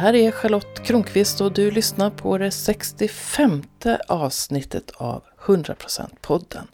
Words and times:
här 0.00 0.14
är 0.14 0.30
Charlotte 0.30 0.82
Kronqvist 0.84 1.40
och 1.40 1.52
du 1.52 1.70
lyssnar 1.70 2.10
på 2.10 2.38
det 2.38 2.50
65 2.50 3.62
avsnittet 4.08 4.90
av 4.90 5.22
100% 5.44 6.08
podden. 6.20 6.68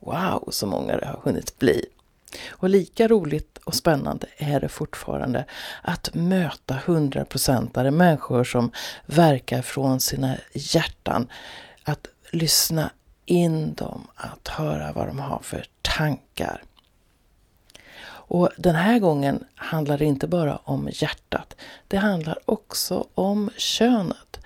Wow, 0.00 0.48
så 0.50 0.66
många 0.66 0.96
det 0.96 1.06
har 1.06 1.20
hunnit 1.24 1.58
bli. 1.58 1.84
Och 2.48 2.68
lika 2.68 3.08
roligt 3.08 3.58
och 3.64 3.74
spännande 3.74 4.26
är 4.36 4.60
det 4.60 4.68
fortfarande 4.68 5.44
att 5.82 6.14
möta 6.14 6.74
100%are, 6.74 7.90
människor 7.90 8.44
som 8.44 8.70
verkar 9.06 9.62
från 9.62 10.00
sina 10.00 10.36
hjärtan. 10.52 11.28
Att 11.84 12.06
lyssna 12.30 12.90
in 13.24 13.74
dem, 13.74 14.06
att 14.14 14.48
höra 14.48 14.92
vad 14.92 15.06
de 15.06 15.18
har 15.18 15.40
för 15.42 15.64
tankar. 15.82 16.62
Och 18.28 18.50
den 18.56 18.74
här 18.74 18.98
gången 18.98 19.44
handlar 19.54 19.98
det 19.98 20.04
inte 20.04 20.26
bara 20.26 20.56
om 20.56 20.88
hjärtat. 20.92 21.56
Det 21.88 21.96
handlar 21.96 22.38
också 22.44 23.06
om 23.14 23.50
könet. 23.56 24.40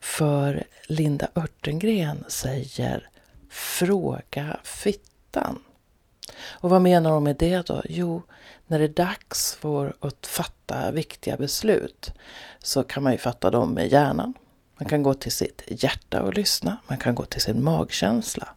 För 0.00 0.64
Linda 0.86 1.28
Örtengren 1.34 2.24
säger 2.28 3.08
Fråga 3.50 4.56
fittan. 4.64 5.62
Och 6.44 6.70
vad 6.70 6.82
menar 6.82 7.10
hon 7.10 7.24
med 7.24 7.36
det 7.36 7.66
då? 7.66 7.82
Jo, 7.88 8.22
när 8.66 8.78
det 8.78 8.84
är 8.84 8.88
dags 8.88 9.54
för 9.54 9.94
att 10.00 10.26
fatta 10.26 10.90
viktiga 10.90 11.36
beslut 11.36 12.12
så 12.58 12.82
kan 12.82 13.02
man 13.02 13.12
ju 13.12 13.18
fatta 13.18 13.50
dem 13.50 13.70
med 13.74 13.92
hjärnan. 13.92 14.34
Man 14.76 14.88
kan 14.88 15.02
gå 15.02 15.14
till 15.14 15.32
sitt 15.32 15.62
hjärta 15.66 16.22
och 16.22 16.34
lyssna. 16.34 16.76
Man 16.88 16.98
kan 16.98 17.14
gå 17.14 17.24
till 17.24 17.40
sin 17.40 17.64
magkänsla. 17.64 18.48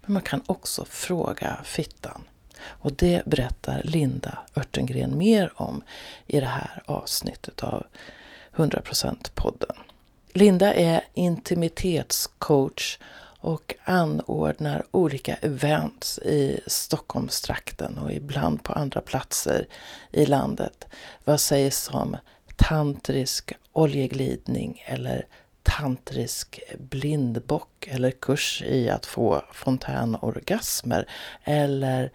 Men 0.00 0.12
man 0.12 0.22
kan 0.22 0.42
också 0.46 0.84
fråga 0.84 1.60
fittan. 1.64 2.24
Och 2.66 2.92
det 2.92 3.22
berättar 3.24 3.82
Linda 3.84 4.38
Örtengren 4.56 5.18
mer 5.18 5.52
om 5.54 5.82
i 6.26 6.40
det 6.40 6.46
här 6.46 6.82
avsnittet 6.86 7.64
av 7.64 7.86
100% 8.56 9.30
podden. 9.34 9.76
Linda 10.32 10.74
är 10.74 11.04
intimitetscoach 11.14 12.98
och 13.40 13.74
anordnar 13.84 14.84
olika 14.90 15.34
events 15.34 16.18
i 16.18 16.60
Stockholmstrakten 16.66 17.98
och 17.98 18.12
ibland 18.12 18.62
på 18.62 18.72
andra 18.72 19.00
platser 19.00 19.66
i 20.12 20.26
landet. 20.26 20.86
Vad 21.24 21.40
sägs 21.40 21.90
om 21.92 22.16
tantrisk 22.56 23.52
oljeglidning 23.72 24.82
eller 24.86 25.26
tantrisk 25.62 26.60
blindbock 26.78 27.88
eller 27.90 28.10
kurs 28.10 28.62
i 28.62 28.90
att 28.90 29.06
få 29.06 29.42
fontänorgasmer 29.52 31.08
eller 31.44 32.12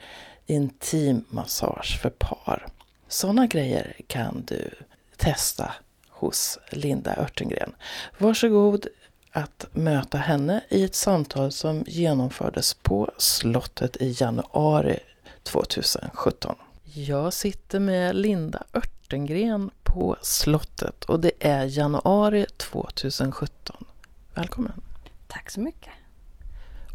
intim 0.50 1.26
massage 1.30 2.00
för 2.02 2.10
par. 2.10 2.68
Sådana 3.08 3.48
grejer 3.48 3.96
kan 4.08 4.44
du 4.48 4.70
testa 5.18 5.74
hos 6.10 6.60
Linda 6.72 7.16
Örtengren. 7.18 7.76
Varsågod 8.18 8.88
att 9.32 9.66
möta 9.72 10.18
henne 10.18 10.62
i 10.70 10.84
ett 10.84 10.96
samtal 10.96 11.52
som 11.52 11.84
genomfördes 11.88 12.74
på 12.74 13.12
slottet 13.18 13.98
i 13.98 14.16
januari 14.20 15.00
2017. 15.44 16.56
Jag 16.84 17.34
sitter 17.34 17.80
med 17.80 18.16
Linda 18.16 18.64
Örtengren 18.74 19.72
på 19.84 20.18
slottet 20.22 21.06
och 21.06 21.20
det 21.20 21.32
är 21.40 21.66
januari 21.66 22.46
2017. 22.58 23.86
Välkommen! 24.34 24.82
Tack 25.28 25.50
så 25.50 25.60
mycket! 25.60 25.94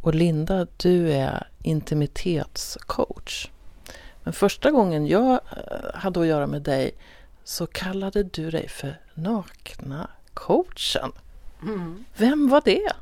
Och 0.05 0.15
Linda, 0.15 0.67
du 0.77 1.13
är 1.13 1.49
intimitetscoach. 1.63 3.51
Men 4.23 4.33
första 4.33 4.71
gången 4.71 5.07
jag 5.07 5.33
eh, 5.33 5.95
hade 5.95 6.21
att 6.21 6.27
göra 6.27 6.47
med 6.47 6.63
dig 6.63 6.95
så 7.45 7.67
kallade 7.67 8.23
du 8.23 8.51
dig 8.51 8.69
för 8.69 9.01
nakna 9.15 10.11
coachen. 10.35 11.13
Mm. 11.63 12.05
Vem 12.17 12.49
var 12.49 12.63
det? 12.65 12.93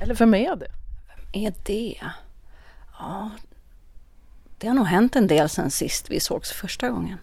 Eller 0.00 0.14
vem 0.14 0.34
är 0.34 0.56
det? 0.56 0.70
Vem 1.08 1.44
är 1.44 1.54
det? 1.62 2.00
Ja, 2.98 3.30
det 4.58 4.66
har 4.66 4.74
nog 4.74 4.86
hänt 4.86 5.16
en 5.16 5.26
del 5.26 5.48
sen 5.48 5.70
sist 5.70 6.10
vi 6.10 6.20
sågs 6.20 6.52
första 6.52 6.88
gången. 6.88 7.18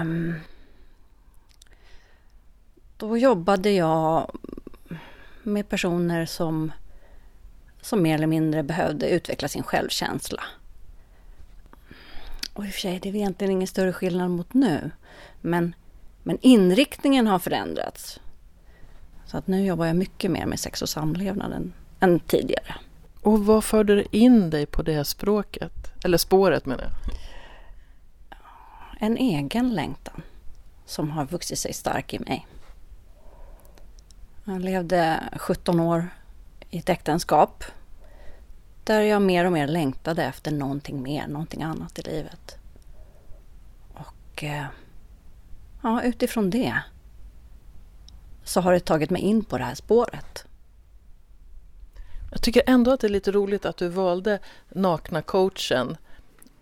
Um, 0.00 0.34
då 2.96 3.18
jobbade 3.18 3.70
jag 3.70 4.38
med 5.42 5.68
personer 5.68 6.26
som, 6.26 6.72
som 7.80 8.02
mer 8.02 8.14
eller 8.14 8.26
mindre 8.26 8.62
behövde 8.62 9.08
utveckla 9.08 9.48
sin 9.48 9.62
självkänsla. 9.62 10.42
Och 12.52 12.66
i 12.66 12.68
och 12.68 12.72
för 12.72 12.80
sig, 12.80 12.98
det 13.02 13.08
är 13.08 13.16
egentligen 13.16 13.52
ingen 13.52 13.66
större 13.66 13.92
skillnad 13.92 14.30
mot 14.30 14.54
nu. 14.54 14.90
Men, 15.40 15.74
men 16.22 16.38
inriktningen 16.40 17.26
har 17.26 17.38
förändrats. 17.38 18.20
Så 19.26 19.36
att 19.36 19.46
nu 19.46 19.64
jobbar 19.64 19.86
jag 19.86 19.96
mycket 19.96 20.30
mer 20.30 20.46
med 20.46 20.60
sex 20.60 20.82
och 20.82 20.88
samlevnad 20.88 21.52
än, 21.52 21.72
än 22.00 22.20
tidigare. 22.20 22.74
Och 23.22 23.46
vad 23.46 23.64
förde 23.64 24.16
in 24.16 24.50
dig 24.50 24.66
på 24.66 24.82
det 24.82 25.04
språket? 25.04 25.92
Eller 26.04 26.18
spåret 26.18 26.66
menar 26.66 26.82
jag. 26.84 26.92
En 29.00 29.16
egen 29.16 29.74
längtan 29.74 30.22
som 30.86 31.10
har 31.10 31.24
vuxit 31.24 31.58
sig 31.58 31.72
stark 31.72 32.14
i 32.14 32.18
mig. 32.18 32.46
Jag 34.44 34.60
levde 34.60 35.20
17 35.36 35.80
år 35.80 36.08
i 36.70 36.78
ett 36.78 36.88
äktenskap 36.88 37.64
där 38.84 39.00
jag 39.00 39.22
mer 39.22 39.44
och 39.44 39.52
mer 39.52 39.66
längtade 39.66 40.24
efter 40.24 40.50
någonting 40.50 41.02
mer, 41.02 41.26
någonting 41.28 41.62
annat 41.62 41.98
i 41.98 42.02
livet. 42.02 42.58
Och 43.94 44.44
eh, 44.44 44.66
ja, 45.82 46.02
utifrån 46.02 46.50
det 46.50 46.82
så 48.44 48.60
har 48.60 48.72
det 48.72 48.80
tagit 48.80 49.10
mig 49.10 49.22
in 49.22 49.44
på 49.44 49.58
det 49.58 49.64
här 49.64 49.74
spåret. 49.74 50.44
Jag 52.30 52.42
tycker 52.42 52.62
ändå 52.66 52.90
att 52.90 53.00
det 53.00 53.06
är 53.06 53.08
lite 53.08 53.32
roligt 53.32 53.64
att 53.64 53.76
du 53.76 53.88
valde 53.88 54.38
nakna 54.68 55.22
coachen 55.22 55.96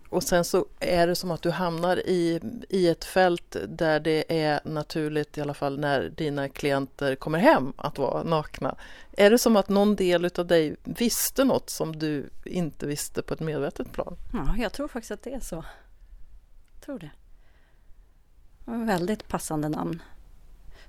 och 0.09 0.23
sen 0.23 0.43
så 0.43 0.65
är 0.79 1.07
det 1.07 1.15
som 1.15 1.31
att 1.31 1.41
du 1.41 1.51
hamnar 1.51 1.97
i, 1.97 2.39
i 2.69 2.87
ett 2.87 3.05
fält 3.05 3.55
där 3.67 3.99
det 3.99 4.41
är 4.41 4.59
naturligt, 4.63 5.37
i 5.37 5.41
alla 5.41 5.53
fall 5.53 5.79
när 5.79 6.09
dina 6.09 6.49
klienter 6.49 7.15
kommer 7.15 7.39
hem, 7.39 7.73
att 7.77 7.97
vara 7.97 8.23
nakna. 8.23 8.75
Är 9.11 9.29
det 9.29 9.37
som 9.37 9.55
att 9.55 9.69
någon 9.69 9.95
del 9.95 10.29
av 10.37 10.47
dig 10.47 10.75
visste 10.83 11.43
något 11.43 11.69
som 11.69 11.99
du 11.99 12.29
inte 12.43 12.87
visste 12.87 13.21
på 13.21 13.33
ett 13.33 13.39
medvetet 13.39 13.91
plan? 13.91 14.15
Ja, 14.33 14.55
jag 14.57 14.73
tror 14.73 14.87
faktiskt 14.87 15.11
att 15.11 15.23
det 15.23 15.33
är 15.33 15.39
så. 15.39 15.63
Jag 16.73 16.81
tror 16.85 16.99
det. 16.99 17.11
väldigt 18.65 19.27
passande 19.27 19.69
namn. 19.69 20.01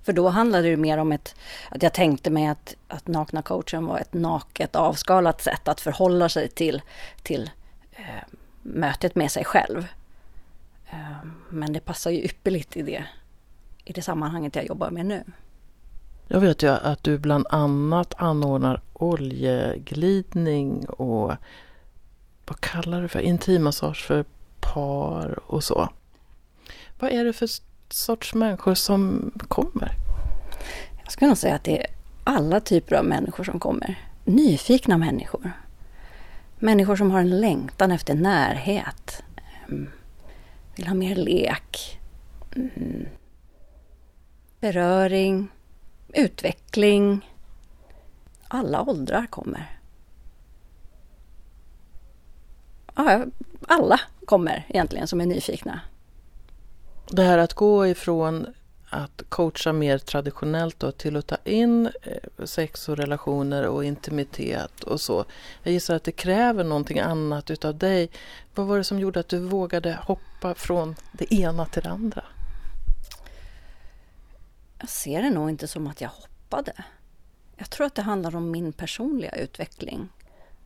För 0.02 0.12
då 0.12 0.28
handlade 0.28 0.70
det 0.70 0.76
mer 0.76 0.98
om 0.98 1.12
ett, 1.12 1.34
att 1.70 1.82
jag 1.82 1.94
tänkte 1.94 2.30
mig 2.30 2.46
att, 2.46 2.76
att 2.88 3.06
nakna 3.06 3.42
coachen 3.42 3.86
var 3.86 3.98
ett 3.98 4.14
naket 4.14 4.76
avskalat 4.76 5.42
sätt 5.42 5.68
att 5.68 5.80
förhålla 5.80 6.28
sig 6.28 6.48
till, 6.48 6.82
till 7.22 7.50
eh, 7.90 8.04
mötet 8.74 9.14
med 9.14 9.30
sig 9.30 9.44
själv. 9.44 9.86
Eh, 10.90 11.28
men 11.48 11.72
det 11.72 11.80
passar 11.80 12.10
ju 12.10 12.24
ypperligt 12.24 12.76
i 12.76 12.82
det, 12.82 13.04
i 13.84 13.92
det 13.92 14.02
sammanhanget 14.02 14.56
jag 14.56 14.66
jobbar 14.66 14.90
med 14.90 15.06
nu. 15.06 15.24
Jag 16.28 16.40
vet 16.40 16.62
ju 16.62 16.68
att 16.68 17.02
du 17.02 17.18
bland 17.18 17.46
annat 17.50 18.14
anordnar 18.16 18.80
oljeglidning 18.92 20.86
och 20.88 21.32
vad 22.46 22.60
kallar 22.60 23.02
du 23.02 23.08
för 23.08 23.20
intimmassage 23.20 24.06
för 24.06 24.24
par 24.60 25.38
och 25.50 25.64
så. 25.64 25.88
Vad 26.98 27.10
är 27.10 27.24
det 27.24 27.32
för 27.32 27.48
sorts 27.88 28.34
människor 28.34 28.74
som 28.74 29.30
kommer? 29.48 29.92
Jag 31.02 31.12
skulle 31.12 31.28
nog 31.28 31.38
säga 31.38 31.54
att 31.54 31.64
det 31.64 31.80
är 31.80 31.86
alla 32.24 32.60
typer 32.60 32.96
av 32.96 33.04
människor 33.04 33.44
som 33.44 33.60
kommer. 33.60 34.08
Nyfikna 34.24 34.98
människor. 34.98 35.52
Människor 36.58 36.96
som 36.96 37.10
har 37.10 37.20
en 37.20 37.40
längtan 37.40 37.90
efter 37.90 38.14
närhet. 38.14 39.22
Ehm, 39.68 39.90
vill 40.76 40.86
ha 40.86 40.94
mer 40.94 41.16
lek. 41.16 42.00
Mm. 42.56 43.06
Beröring. 44.60 45.48
Utveckling. 46.14 47.30
Alla 48.48 48.82
åldrar 48.82 49.26
kommer. 49.26 49.78
Alla 53.68 54.00
kommer 54.24 54.66
egentligen 54.68 55.06
som 55.06 55.20
är 55.20 55.26
nyfikna. 55.26 55.80
Det 57.10 57.22
här 57.22 57.38
att 57.38 57.54
gå 57.54 57.86
ifrån 57.86 58.46
att 58.90 59.22
coacha 59.28 59.72
mer 59.72 59.98
traditionellt 59.98 60.80
då, 60.80 60.92
till 60.92 61.16
att 61.16 61.26
ta 61.26 61.36
in 61.44 61.86
eh, 62.02 62.44
sex 62.44 62.88
och 62.88 62.96
relationer 62.96 63.66
och 63.66 63.84
intimitet 63.84 64.84
och 64.84 65.00
så. 65.00 65.24
Jag 65.62 65.72
gissar 65.72 65.94
att 65.94 66.04
det 66.04 66.12
kräver 66.12 66.64
någonting 66.64 66.98
annat 66.98 67.50
utav 67.50 67.78
dig. 67.78 68.10
Vad 68.54 68.66
var 68.66 68.78
det 68.78 68.84
som 68.84 69.00
gjorde 69.00 69.20
att 69.20 69.28
du 69.28 69.38
vågade 69.38 69.98
hoppa 70.02 70.54
från 70.54 70.94
det 71.12 71.34
ena 71.34 71.66
till 71.66 71.82
det 71.82 71.90
andra? 71.90 72.24
Jag 74.78 74.88
ser 74.88 75.22
det 75.22 75.30
nog 75.30 75.50
inte 75.50 75.68
som 75.68 75.86
att 75.86 76.00
jag 76.00 76.08
hoppade. 76.08 76.72
Jag 77.56 77.70
tror 77.70 77.86
att 77.86 77.94
det 77.94 78.02
handlar 78.02 78.36
om 78.36 78.50
min 78.50 78.72
personliga 78.72 79.36
utveckling 79.36 80.08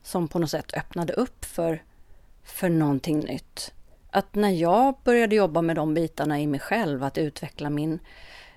som 0.03 0.27
på 0.27 0.39
något 0.39 0.51
sätt 0.51 0.73
öppnade 0.73 1.13
upp 1.13 1.45
för, 1.45 1.83
för 2.43 2.69
någonting 2.69 3.19
nytt 3.19 3.73
att 4.13 4.35
när 4.35 4.49
jag 4.49 4.95
började 5.03 5.35
jobba 5.35 5.61
med 5.61 5.75
de 5.75 5.93
bitarna 5.93 6.41
i 6.41 6.47
mig 6.47 6.59
själv, 6.59 7.03
att 7.03 7.17
utveckla 7.17 7.69
min, 7.69 7.99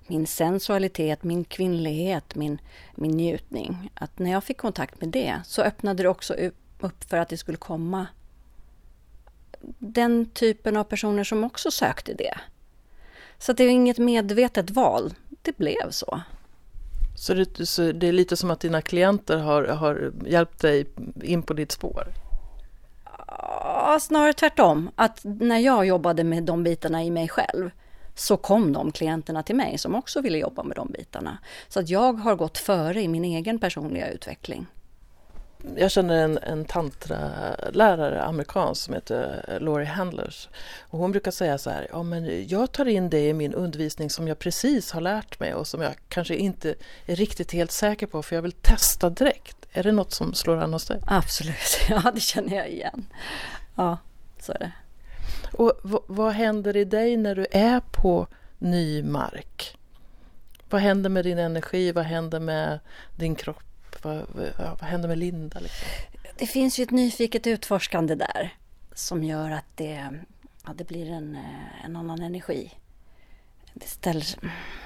min 0.06 0.26
sensualitet, 0.26 1.25
min 1.25 1.44
kvinnlighet, 1.44 2.35
min, 2.35 2.58
min 2.94 3.11
njutning. 3.11 3.91
Att 3.94 4.19
när 4.19 4.32
jag 4.32 4.44
fick 4.44 4.56
kontakt 4.56 5.00
med 5.00 5.08
det 5.08 5.41
så 5.44 5.62
öppnade 5.62 6.03
det 6.03 6.08
också 6.08 6.35
upp 6.35 6.55
för 7.08 7.17
att 7.17 7.29
det 7.29 7.37
skulle 7.37 7.58
komma 7.58 8.06
den 9.79 10.26
typen 10.26 10.76
av 10.76 10.85
personer 10.85 11.25
som 11.25 11.44
också 11.44 11.70
sökte 11.70 12.14
det. 12.14 12.35
Så 13.38 13.52
det 13.52 13.64
är 13.64 13.69
inget 13.69 13.99
medvetet 13.99 14.70
val, 14.70 15.14
det 15.43 15.56
blev 15.56 15.91
så. 15.91 16.20
Så 17.17 17.35
det, 17.35 17.67
så 17.67 17.93
det 17.93 18.09
är 18.09 18.12
lite 18.12 18.37
som 18.37 18.50
att 18.50 18.61
dina 18.61 18.82
klienter 18.82 19.38
har, 19.38 19.64
har 19.64 20.12
hjälpt 20.26 20.61
dig 20.61 20.87
in 21.23 21.43
på 21.43 21.55
ditt 21.55 21.73
spår? 21.73 22.25
Ja, 23.48 23.98
snarare 24.00 24.32
tvärtom. 24.32 24.90
Att 24.94 25.20
när 25.22 25.58
jag 25.58 25.87
jobbade 25.87 26.25
med 26.25 26.43
de 26.43 26.62
bitarna 26.62 27.04
i 27.04 27.10
mig 27.10 27.28
själv 27.28 27.70
så 28.14 28.37
kom 28.37 28.72
de 28.72 28.93
klienterna 28.93 29.43
till 29.43 29.56
mig 29.56 29.78
som 29.78 29.94
också 29.94 30.20
ville 30.20 30.38
jobba 30.38 30.62
med 30.62 30.76
de 30.76 30.88
bitarna. 30.93 31.38
Så 31.69 31.81
att 31.81 31.88
jag 31.88 32.12
har 32.12 32.34
gått 32.34 32.58
före 32.58 33.02
i 33.02 33.08
min 33.08 33.25
egen 33.25 33.58
personliga 33.58 34.10
utveckling. 34.10 34.66
Jag 35.76 35.90
känner 35.90 36.25
en, 36.25 36.38
en 36.38 36.64
tantralärare, 36.64 38.22
amerikansk, 38.22 38.84
som 38.84 38.94
heter 38.94 39.44
eh, 39.49 39.60
Laurie 39.60 39.87
Handlers. 39.87 40.49
Och 40.81 40.99
hon 40.99 41.12
brukar 41.12 41.31
säga 41.31 41.58
så 41.58 41.70
här, 41.70 41.88
ja 41.90 42.02
men 42.02 42.49
jag 42.49 42.72
tar 42.72 42.88
in 42.88 43.10
det 43.10 43.28
i 43.28 43.32
min 43.32 43.54
undervisning 43.54 44.10
som 44.10 44.28
jag 44.28 44.38
precis 44.38 44.92
har 44.92 45.00
lärt 45.00 45.40
mig 45.40 45.54
och 45.54 45.66
som 45.66 45.82
jag 45.82 45.94
kanske 46.08 46.37
inte 46.37 46.75
är 47.06 47.16
riktigt 47.16 47.52
helt 47.52 47.72
säker 47.72 48.06
på 48.06 48.22
för 48.22 48.34
jag 48.34 48.42
vill 48.42 48.52
testa 48.52 49.10
direkt. 49.10 49.65
Är 49.76 49.82
det 49.82 49.93
något 49.93 50.12
som 50.12 50.34
slår 50.34 50.56
an 50.56 50.73
hos 50.73 50.87
dig? 50.87 51.00
Absolut, 51.06 51.78
ja 51.88 52.11
det 52.14 52.20
känner 52.20 52.56
jag 52.56 52.70
igen. 52.70 53.06
Ja, 53.75 53.99
så 54.40 54.52
är 54.52 54.58
det. 54.58 54.73
Och 55.52 55.73
vad 56.06 56.32
händer 56.32 56.76
i 56.76 56.84
dig 56.84 57.17
när 57.17 57.34
du 57.34 57.46
är 57.50 57.81
på 57.81 58.26
ny 58.58 59.02
mark? 59.02 59.78
Vad 60.70 60.81
händer 60.81 61.11
med 61.11 61.25
din 61.25 61.38
energi? 61.38 61.93
Vad 61.93 62.05
händer 62.05 62.40
med 62.40 62.81
din 63.17 63.34
kropp? 63.34 63.96
Vad, 64.02 64.26
vad 64.56 64.82
händer 64.82 65.08
med 65.08 65.19
Linda? 65.19 65.61
Liksom? 65.61 65.87
Det 66.37 66.46
finns 66.46 66.78
ju 66.78 66.82
ett 66.82 66.90
nyfiket 66.90 67.46
utforskande 67.46 68.14
där 68.14 68.55
som 68.94 69.25
gör 69.25 69.50
att 69.50 69.76
det, 69.76 70.08
ja, 70.64 70.73
det 70.75 70.84
blir 70.84 71.11
en, 71.11 71.37
eh, 71.37 71.84
en 71.84 71.96
annan 71.96 72.23
energi. 72.23 72.73
Det 73.75 73.87
ställer, 73.87 74.26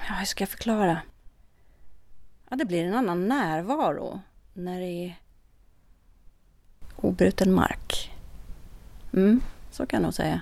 ja, 0.07 0.13
hur 0.13 0.25
ska 0.25 0.41
jag 0.41 0.49
förklara? 0.49 1.01
Ja, 2.49 2.55
det 2.55 2.65
blir 2.65 2.85
en 2.85 2.95
annan 2.95 3.27
närvaro 3.27 4.21
när 4.53 4.79
det 4.79 5.05
är 5.05 5.15
obruten 6.95 7.53
mark. 7.53 8.11
Mm, 9.13 9.41
så 9.71 9.85
kan 9.85 9.97
jag 9.97 10.03
nog 10.03 10.13
säga. 10.13 10.41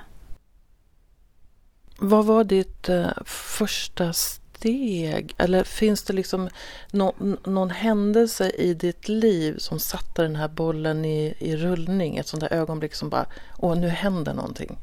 Vad 1.97 2.25
var 2.25 2.43
ditt 2.43 2.89
uh, 2.89 3.23
första 3.25 4.13
steg? 4.13 5.35
Eller 5.37 5.63
finns 5.63 6.03
det 6.03 6.13
liksom 6.13 6.49
no 6.91 7.37
någon 7.43 7.69
händelse 7.69 8.49
i 8.49 8.73
ditt 8.73 9.07
liv 9.07 9.57
som 9.57 9.79
satte 9.79 10.21
den 10.21 10.35
här 10.35 10.47
bollen 10.47 11.05
i, 11.05 11.35
i 11.39 11.55
rullning? 11.55 12.17
Ett 12.17 12.27
sånt 12.27 12.41
där 12.41 12.53
ögonblick 12.53 12.95
som 12.95 13.09
bara, 13.09 13.25
åh 13.57 13.77
nu 13.77 13.87
händer 13.87 14.33
någonting. 14.33 14.77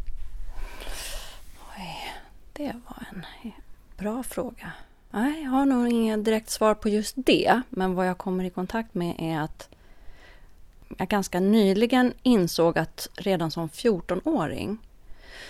Oj, 1.79 2.13
det 2.53 2.73
var 2.87 3.07
en 3.11 3.53
bra 3.97 4.23
fråga. 4.23 4.73
Nej, 5.17 5.43
jag 5.43 5.51
har 5.51 5.67
nog 5.67 5.89
inget 5.89 6.25
direkt 6.25 6.51
svar 6.51 6.75
på 6.75 6.89
just 6.89 7.15
det. 7.17 7.61
Men 7.71 7.95
vad 7.95 8.09
jag 8.09 8.19
kommer 8.19 8.45
i 8.45 8.51
kontakt 8.51 8.95
med 8.95 9.15
är 9.19 9.41
att 9.41 9.69
jag 10.99 11.09
ganska 11.09 11.41
nyligen 11.41 12.13
insåg 12.23 12.79
att 12.79 13.09
redan 13.15 13.51
som 13.51 13.69
14-åring 13.69 14.79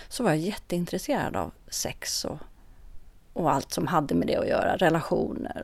så 0.07 0.23
var 0.23 0.29
jag 0.29 0.39
jätteintresserad 0.39 1.35
av 1.35 1.51
sex 1.67 2.25
och, 2.25 2.37
och 3.33 3.51
allt 3.51 3.71
som 3.71 3.87
hade 3.87 4.15
med 4.15 4.27
det 4.27 4.35
att 4.35 4.47
göra, 4.47 4.75
relationer. 4.75 5.63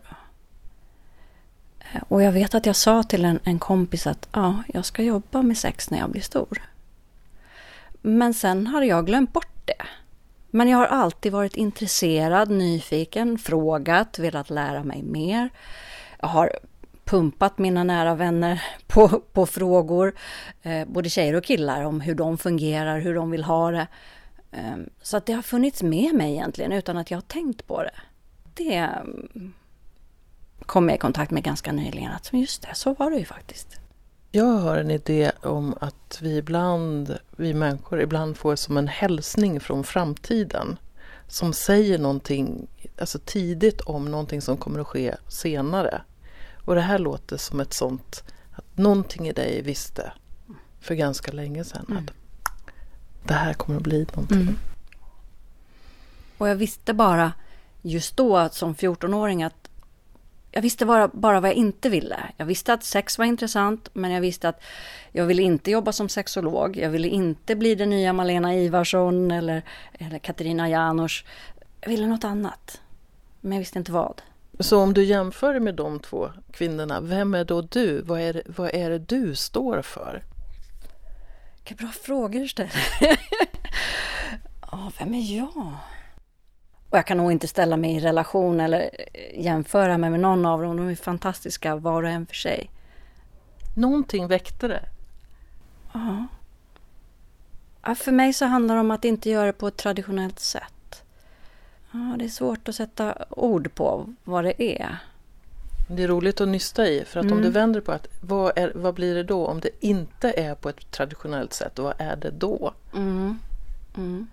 Eh, 1.80 2.02
och 2.08 2.24
jag 2.24 2.32
vet 2.32 2.56
att 2.56 2.66
jag 2.66 2.76
sa 2.76 3.04
till 3.04 3.26
en, 3.26 3.40
en 3.44 3.60
kompis 3.60 4.08
att 4.08 4.30
ja, 4.32 4.64
jag 4.74 4.86
ska 4.86 5.04
jobba 5.04 5.42
med 5.42 5.58
sex 5.58 5.90
när 5.90 6.00
jag 6.00 6.10
blir 6.10 6.22
stor. 6.22 6.62
Men 8.02 8.34
sen 8.34 8.68
hade 8.68 8.86
jag 8.86 9.06
glömt 9.06 9.34
bort 9.34 9.66
det. 9.66 9.86
Men 10.56 10.70
jag 10.70 10.78
har 10.78 10.86
alltid 10.86 11.32
varit 11.32 11.56
intresserad, 11.56 12.50
nyfiken, 12.50 13.38
frågat, 13.38 14.20
velat 14.20 14.50
lära 14.50 14.84
mig 14.84 15.04
mer. 15.04 15.50
Jag 16.20 16.28
har 16.28 16.52
pumpat 17.06 17.58
mina 17.58 17.84
nära 17.84 18.16
vänner 18.16 18.64
på, 18.88 19.10
på 19.10 19.46
frågor, 19.46 20.16
eh, 20.62 20.88
både 20.88 21.10
tjejer 21.10 21.36
och 21.36 21.44
killar, 21.44 21.84
om 21.84 22.02
hur 22.02 22.16
de 22.16 22.38
fungerar, 22.38 23.00
hur 23.00 23.16
de 23.16 23.32
vill 23.32 23.44
ha 23.44 23.72
det. 23.72 23.88
Eh, 24.52 24.78
så 25.02 25.18
att 25.18 25.26
det 25.26 25.34
har 25.34 25.42
funnits 25.42 25.84
med 25.84 26.16
mig 26.16 26.32
egentligen 26.32 26.72
utan 26.72 26.98
att 26.98 27.12
jag 27.12 27.18
har 27.18 27.22
tänkt 27.22 27.68
på 27.68 27.84
det. 27.84 27.96
Det 28.54 28.76
ehm, 28.76 29.54
kom 30.60 30.90
jag 30.90 30.96
i 30.96 31.00
kontakt 31.00 31.32
med 31.32 31.44
ganska 31.44 31.72
nyligen, 31.72 32.12
att 32.12 32.34
just 32.34 32.62
det, 32.62 32.76
så 32.76 32.94
var 32.94 33.12
det 33.12 33.18
ju 33.18 33.26
faktiskt. 33.26 33.83
Jag 34.36 34.46
har 34.46 34.78
en 34.78 34.92
idé 34.92 35.32
om 35.42 35.76
att 35.82 36.20
vi 36.22 36.38
ibland, 36.38 37.18
vi 37.36 37.54
människor, 37.54 38.02
ibland 38.02 38.38
får 38.38 38.56
som 38.56 38.78
en 38.78 38.88
hälsning 38.88 39.60
från 39.60 39.84
framtiden 39.84 40.78
som 41.28 41.54
säger 41.54 42.00
någonting 42.00 42.68
alltså 43.00 43.20
tidigt 43.26 43.82
om 43.82 44.06
någonting 44.06 44.42
som 44.42 44.58
kommer 44.58 44.80
att 44.80 44.88
ske 44.88 45.16
senare. 45.28 46.02
Och 46.66 46.76
det 46.76 46.82
här 46.82 47.00
låter 47.00 47.38
som 47.38 47.60
ett 47.60 47.74
sånt, 47.74 48.24
att 48.52 48.78
någonting 48.78 49.28
i 49.28 49.32
dig 49.32 49.62
visste 49.62 50.14
för 50.80 50.96
ganska 50.96 51.32
länge 51.32 51.64
sedan 51.64 51.86
mm. 51.90 52.04
att 52.04 52.14
det 53.28 53.34
här 53.34 53.54
kommer 53.54 53.78
att 53.78 53.84
bli 53.84 54.06
någonting. 54.14 54.42
Mm. 54.42 54.58
Och 56.38 56.50
jag 56.50 56.56
visste 56.56 56.94
bara 56.94 57.34
just 57.82 58.18
då 58.18 58.50
som 58.52 58.76
14-åring 58.76 59.44
att 59.44 59.70
jag 60.56 60.62
visste 60.62 60.86
bara, 60.86 61.08
bara 61.08 61.40
vad 61.40 61.50
jag 61.50 61.56
inte 61.56 61.90
ville. 61.90 62.20
Jag 62.38 62.46
visste 62.46 62.74
att 62.74 62.84
sex 62.84 63.18
var 63.18 63.26
intressant, 63.26 63.90
men 63.94 64.12
jag 64.12 64.22
visste 64.22 64.50
att 64.50 64.62
jag 65.12 65.26
ville 65.26 65.42
inte 65.42 65.72
jobba 65.72 65.92
som 65.92 66.10
sexolog. 66.10 66.78
Jag 66.78 66.90
ville 66.90 67.08
inte 67.08 67.56
bli 67.56 67.76
den 67.76 67.90
nya 67.90 68.14
Malena 68.14 68.56
Ivarsson 68.56 69.32
eller, 69.32 69.64
eller 69.94 70.20
Katarina 70.20 70.70
Janouch. 70.70 71.26
Jag 71.82 71.90
ville 71.90 72.08
något 72.08 72.24
annat, 72.24 72.82
men 73.42 73.52
jag 73.52 73.60
visste 73.60 73.80
inte 73.80 73.92
vad. 73.92 74.22
Så 74.60 74.80
om 74.80 74.94
du 74.94 75.04
jämför 75.04 75.60
med 75.60 75.76
de 75.76 76.00
två 76.00 76.32
kvinnorna, 76.52 77.02
vem 77.02 77.34
är 77.34 77.46
då 77.46 77.62
du? 77.62 78.02
Vad 78.02 78.22
är, 78.22 78.44
vad 78.46 78.76
är 78.76 78.90
det 78.90 79.00
du 79.00 79.36
står 79.36 79.82
för? 79.82 80.24
Vilka 81.56 81.84
bra 81.84 81.92
frågor 81.92 82.40
du 82.40 82.48
ställer. 82.48 82.72
oh, 84.72 84.90
vem 85.00 85.14
är 85.14 85.38
jag? 85.38 85.78
Och 86.94 86.98
jag 86.98 87.08
kan 87.08 87.18
nog 87.18 87.32
inte 87.32 87.48
ställa 87.48 87.78
mig 87.78 87.96
i 87.96 88.00
relation 88.00 88.60
eller 88.60 88.90
jämföra 89.34 89.98
mig 89.98 90.10
med 90.10 90.20
någon 90.20 90.46
av 90.46 90.62
dem. 90.62 90.78
De 90.78 90.90
är 90.90 90.96
fantastiska 90.96 91.76
var 91.76 92.04
och 92.04 92.10
en 92.10 92.26
för 92.26 92.36
sig. 92.36 92.70
Någonting 93.76 94.28
väckte 94.28 94.68
det? 94.68 94.90
Ja. 95.94 96.28
ja. 97.84 97.96
För 97.96 98.12
mig 98.12 98.34
så 98.34 98.46
handlar 98.46 98.76
det 98.76 98.82
om 98.82 98.92
att 98.92 99.06
inte 99.06 99.30
göra 99.30 99.46
det 99.46 99.54
på 99.54 99.68
ett 99.68 99.78
traditionellt 99.78 100.40
sätt. 100.40 101.04
Ja, 101.92 102.16
det 102.20 102.26
är 102.26 102.30
svårt 102.30 102.68
att 102.68 102.76
sätta 102.76 103.26
ord 103.30 103.76
på 103.76 104.14
vad 104.24 104.44
det 104.44 104.82
är. 104.82 104.98
Det 105.90 106.04
är 106.04 106.08
roligt 106.08 106.42
att 106.42 106.48
nysta 106.48 106.88
i, 106.88 107.06
för 107.06 107.20
att 107.20 107.26
mm. 107.26 107.38
om 107.38 107.44
du 107.44 107.50
vänder 107.50 107.82
på 107.82 107.92
att 107.92 108.08
vad, 108.22 108.58
är, 108.58 108.72
vad 108.76 108.94
blir 108.94 109.16
det 109.16 109.24
då 109.24 109.48
om 109.48 109.60
det 109.60 109.70
inte 109.80 110.32
är 110.32 110.56
på 110.56 110.70
ett 110.70 110.92
traditionellt 110.92 111.54
sätt, 111.54 111.80
vad 111.80 111.94
är 111.98 112.16
det 112.16 112.32
då? 112.32 112.74
Mm. 112.96 113.40
Mm. 113.98 114.28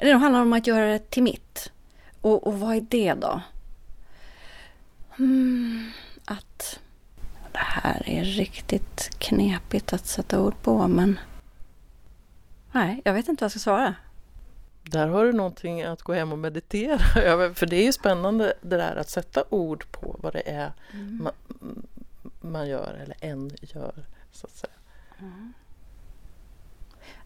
Det 0.00 0.12
handlar 0.12 0.42
om 0.42 0.52
att 0.52 0.66
göra 0.66 0.86
det 0.86 1.10
till 1.10 1.22
mitt. 1.22 1.72
Och, 2.20 2.46
och 2.46 2.60
vad 2.60 2.76
är 2.76 2.80
det 2.80 3.14
då? 3.14 3.40
Mm, 5.18 5.90
att 6.24 6.80
det 7.52 7.58
här 7.58 8.02
är 8.06 8.24
riktigt 8.24 9.10
knepigt 9.18 9.92
att 9.92 10.06
sätta 10.06 10.40
ord 10.40 10.54
på, 10.62 10.88
men 10.88 11.18
nej, 12.72 13.02
jag 13.04 13.12
vet 13.12 13.28
inte 13.28 13.42
vad 13.42 13.46
jag 13.46 13.50
ska 13.50 13.60
svara. 13.60 13.94
Där 14.82 15.08
har 15.08 15.24
du 15.24 15.32
någonting 15.32 15.82
att 15.82 16.02
gå 16.02 16.12
hem 16.12 16.32
och 16.32 16.38
meditera 16.38 17.00
över. 17.22 17.54
För 17.54 17.66
det 17.66 17.76
är 17.76 17.84
ju 17.84 17.92
spännande 17.92 18.54
det 18.60 18.76
där 18.76 18.96
att 18.96 19.10
sätta 19.10 19.44
ord 19.48 19.84
på 19.92 20.16
vad 20.22 20.32
det 20.32 20.50
är 20.50 20.72
mm. 20.92 21.22
man, 21.22 21.32
man, 22.40 22.68
gör 22.68 22.94
eller 23.02 23.16
en 23.20 23.50
gör. 23.60 23.94
så 24.32 24.46
att 24.46 24.52
säga. 24.52 24.72
Mm. 25.18 25.52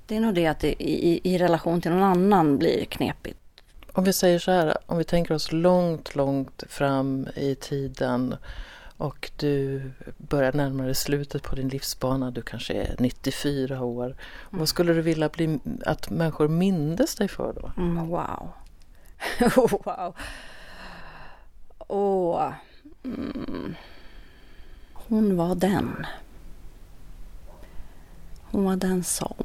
Det 0.07 0.17
är 0.17 0.21
nog 0.21 0.35
det 0.35 0.47
att 0.47 0.61
det 0.61 0.83
i, 0.83 1.21
i 1.35 1.39
relation 1.39 1.81
till 1.81 1.91
någon 1.91 2.03
annan 2.03 2.59
blir 2.59 2.85
knepigt. 2.85 3.39
Om 3.93 4.05
vi 4.05 4.13
säger 4.13 4.39
så 4.39 4.51
här, 4.51 4.77
om 4.87 4.99
vi 4.99 5.05
tänker 5.05 5.35
oss 5.35 5.53
långt, 5.53 6.15
långt 6.15 6.63
fram 6.69 7.29
i 7.37 7.55
tiden 7.55 8.37
och 8.97 9.31
du 9.37 9.83
börjar 10.17 10.53
närma 10.53 10.83
dig 10.83 10.95
slutet 10.95 11.43
på 11.43 11.57
din 11.57 11.69
livsbana, 11.69 12.31
du 12.31 12.43
kanske 12.43 12.75
är 12.75 12.97
94 12.99 13.85
år. 13.85 14.05
Mm. 14.05 14.17
Vad 14.51 14.69
skulle 14.69 14.93
du 14.93 15.03
vilja 15.03 15.29
bli, 15.29 15.59
att 15.87 16.11
människor 16.11 16.49
mindes 16.49 17.15
dig 17.15 17.29
för 17.29 17.53
då? 17.53 17.83
Mm, 17.83 18.09
wow. 18.09 18.49
wow. 19.85 20.15
Åh. 21.79 22.53
Mm. 23.05 23.75
Hon 24.93 25.37
var 25.37 25.55
den. 25.55 26.07
Hon 28.43 28.65
var 28.65 28.77
den 28.77 29.05
som. 29.05 29.45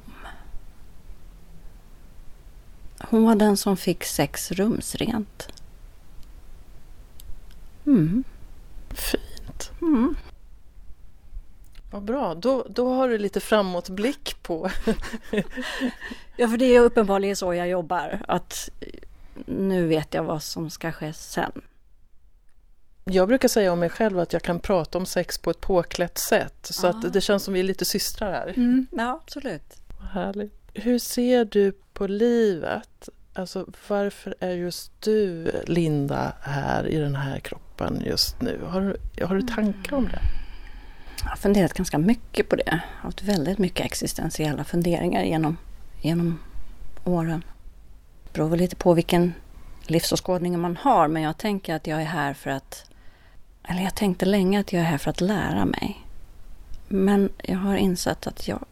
Hon 2.99 3.23
var 3.23 3.35
den 3.35 3.57
som 3.57 3.77
fick 3.77 4.03
sex 4.03 4.51
rumsrent. 4.51 5.47
Mm. 7.85 8.23
Fint. 8.89 9.71
Mm. 9.81 10.15
Vad 11.91 12.03
bra, 12.03 12.35
då, 12.35 12.65
då 12.69 12.93
har 12.93 13.09
du 13.09 13.17
lite 13.17 13.39
framåtblick 13.39 14.35
på... 14.43 14.69
Ja, 16.37 16.47
för 16.47 16.57
det 16.57 16.65
är 16.65 16.79
uppenbarligen 16.81 17.35
så 17.35 17.53
jag 17.53 17.69
jobbar. 17.69 18.21
Att 18.27 18.69
nu 19.45 19.87
vet 19.87 20.13
jag 20.13 20.23
vad 20.23 20.43
som 20.43 20.69
ska 20.69 20.91
ske 20.91 21.13
sen. 21.13 21.51
Jag 23.03 23.27
brukar 23.27 23.47
säga 23.47 23.73
om 23.73 23.79
mig 23.79 23.89
själv 23.89 24.19
att 24.19 24.33
jag 24.33 24.41
kan 24.41 24.59
prata 24.59 24.97
om 24.97 25.05
sex 25.05 25.37
på 25.37 25.49
ett 25.49 25.61
påklätt 25.61 26.17
sätt. 26.17 26.55
Så 26.69 26.87
Ah. 26.87 26.89
att 26.89 27.13
det 27.13 27.21
känns 27.21 27.43
som 27.43 27.53
vi 27.53 27.59
är 27.59 27.63
lite 27.63 27.85
systrar 27.85 28.31
här. 28.31 28.47
Mm. 28.57 28.87
Ja, 28.91 29.19
absolut. 29.23 29.73
Vad 29.99 30.09
härligt. 30.09 30.58
Hur 30.73 30.99
ser 30.99 31.45
du 31.45 31.71
på 31.93 32.07
livet? 32.07 33.09
Alltså 33.33 33.65
varför 33.87 34.35
är 34.39 34.51
just 34.51 34.91
du, 35.01 35.51
Linda, 35.67 36.33
här 36.41 36.87
i 36.87 36.97
den 36.97 37.15
här 37.15 37.39
kroppen 37.39 38.01
just 38.05 38.41
nu? 38.41 38.59
Har 38.67 38.81
du, 38.81 39.25
har 39.25 39.35
du 39.35 39.41
tankar 39.41 39.95
om 39.95 40.05
det? 40.05 40.21
Jag 41.23 41.29
har 41.29 41.35
funderat 41.37 41.73
ganska 41.73 41.97
mycket 41.97 42.49
på 42.49 42.55
det. 42.55 42.63
Jag 42.65 42.73
har 42.73 42.81
haft 43.03 43.23
väldigt 43.23 43.57
mycket 43.57 43.85
existentiella 43.85 44.63
funderingar 44.63 45.23
genom, 45.23 45.57
genom 46.01 46.39
åren. 47.03 47.43
Det 48.23 48.33
beror 48.33 48.49
väl 48.49 48.59
lite 48.59 48.75
på 48.75 48.93
vilken 48.93 49.33
livsåskådning 49.81 50.59
man 50.59 50.77
har, 50.77 51.07
men 51.07 51.21
jag 51.21 51.37
tänker 51.37 51.75
att 51.75 51.87
jag 51.87 52.01
är 52.01 52.05
här 52.05 52.33
för 52.33 52.49
att... 52.49 52.85
Eller 53.63 53.83
jag 53.83 53.95
tänkte 53.95 54.25
länge 54.25 54.59
att 54.59 54.73
jag 54.73 54.81
är 54.81 54.85
här 54.85 54.97
för 54.97 55.09
att 55.09 55.21
lära 55.21 55.65
mig. 55.65 56.05
Men 56.87 57.29
jag 57.43 57.57
har 57.57 57.77
insett 57.77 58.27
att 58.27 58.47
jag 58.47 58.65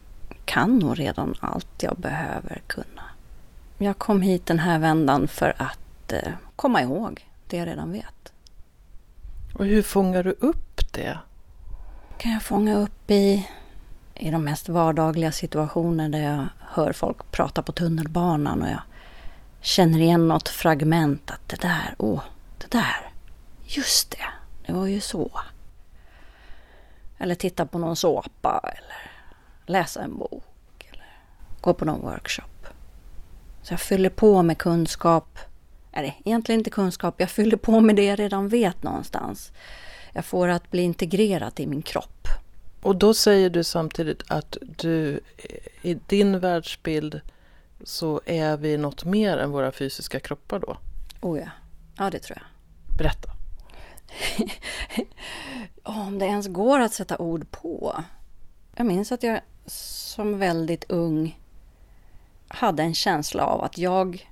kan 0.48 0.80
nog 0.80 1.00
redan 1.00 1.36
allt 1.40 1.84
jag 1.84 1.98
behöver 1.98 2.62
kunna. 2.68 3.04
Jag 3.78 3.98
kom 3.98 4.22
hit 4.22 4.46
den 4.46 4.60
här 4.60 4.80
vändan 4.80 5.28
för 5.28 5.54
att 5.58 6.14
eh, 6.14 6.34
komma 6.56 6.82
ihåg 6.82 7.28
det 7.48 7.58
jag 7.58 7.68
redan 7.68 7.92
vet. 7.92 8.34
Och 9.54 9.66
hur 9.66 9.82
fångar 9.82 10.24
du 10.24 10.32
upp 10.32 10.94
det? 10.94 11.18
kan 12.18 12.32
jag 12.32 12.44
fånga 12.44 12.78
upp 12.78 13.12
i, 13.12 13.50
i 14.16 14.32
de 14.32 14.44
mest 14.44 14.70
vardagliga 14.70 15.32
situationer 15.32 16.10
där 16.10 16.20
jag 16.20 16.48
hör 16.60 16.94
folk 16.94 17.32
prata 17.32 17.62
på 17.62 17.72
tunnelbanan 17.72 18.62
och 18.62 18.70
jag 18.70 18.82
känner 19.62 20.00
igen 20.00 20.28
något 20.28 20.50
fragment 20.50 21.32
att 21.32 21.50
det 21.50 21.62
där, 21.62 21.96
åh, 21.98 22.22
det 22.58 22.72
där, 22.72 23.12
just 23.64 24.12
det, 24.12 24.26
det 24.66 24.74
var 24.74 24.88
ju 24.88 25.00
så. 25.00 25.32
Eller 27.18 27.36
titta 27.36 27.66
på 27.66 27.78
någon 27.78 27.96
såpa 27.96 28.62
eller 28.64 29.17
läsa 29.70 30.02
en 30.02 30.18
bok 30.18 30.90
eller 30.92 31.06
gå 31.62 31.74
på 31.74 31.86
någon 31.86 32.02
workshop. 32.02 32.44
Så 33.62 33.74
jag 33.74 33.80
fyller 33.80 34.10
på 34.10 34.44
med 34.44 34.58
kunskap, 34.58 35.40
eller 35.92 36.16
egentligen 36.26 36.60
inte 36.60 36.70
kunskap, 36.70 37.16
jag 37.18 37.30
fyller 37.30 37.58
på 37.58 37.80
med 37.80 37.96
det 37.96 38.06
jag 38.06 38.20
redan 38.20 38.50
vet 38.50 38.84
någonstans. 38.84 39.52
Jag 40.14 40.26
får 40.26 40.48
att 40.48 40.72
bli 40.72 40.82
integrerat 40.82 41.60
i 41.60 41.68
min 41.68 41.82
kropp. 41.82 42.28
Och 42.82 42.96
då 42.96 43.14
säger 43.14 43.50
du 43.50 43.64
samtidigt 43.64 44.24
att 44.28 44.58
du 44.62 45.20
i 45.82 45.94
din 45.94 46.40
världsbild 46.40 47.22
så 47.84 48.22
är 48.26 48.58
vi 48.58 48.78
något 48.78 49.06
mer 49.06 49.38
än 49.38 49.52
våra 49.52 49.72
fysiska 49.72 50.20
kroppar 50.20 50.60
då? 50.60 50.78
Oh 51.22 51.40
ja, 51.40 51.50
ja 51.98 52.10
det 52.10 52.20
tror 52.20 52.38
jag. 52.38 52.98
Berätta. 52.98 53.32
Om 55.84 56.20
det 56.20 56.26
ens 56.26 56.48
går 56.48 56.80
att 56.80 56.94
sätta 56.94 57.18
ord 57.18 57.52
på. 57.52 58.04
Jag 58.76 58.86
minns 58.86 59.12
att 59.12 59.24
jag 59.24 59.42
som 59.68 60.40
väldigt 60.40 60.92
ung 60.92 61.40
hade 62.48 62.84
en 62.84 62.94
känsla 62.94 63.46
av 63.46 63.64
att 63.64 63.78
jag, 63.78 64.30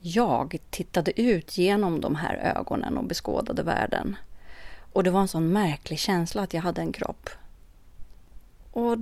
jag 0.00 0.58
tittade 0.70 1.20
ut 1.20 1.58
genom 1.58 2.00
de 2.00 2.14
här 2.14 2.34
ögonen 2.34 2.98
och 2.98 3.04
beskådade 3.04 3.62
världen. 3.62 4.16
Och 4.92 5.04
det 5.04 5.10
var 5.10 5.20
en 5.20 5.28
sån 5.28 5.52
märklig 5.52 5.98
känsla 5.98 6.42
att 6.42 6.54
jag 6.54 6.62
hade 6.62 6.80
en 6.80 6.92
kropp. 6.92 7.30
Och 8.72 8.98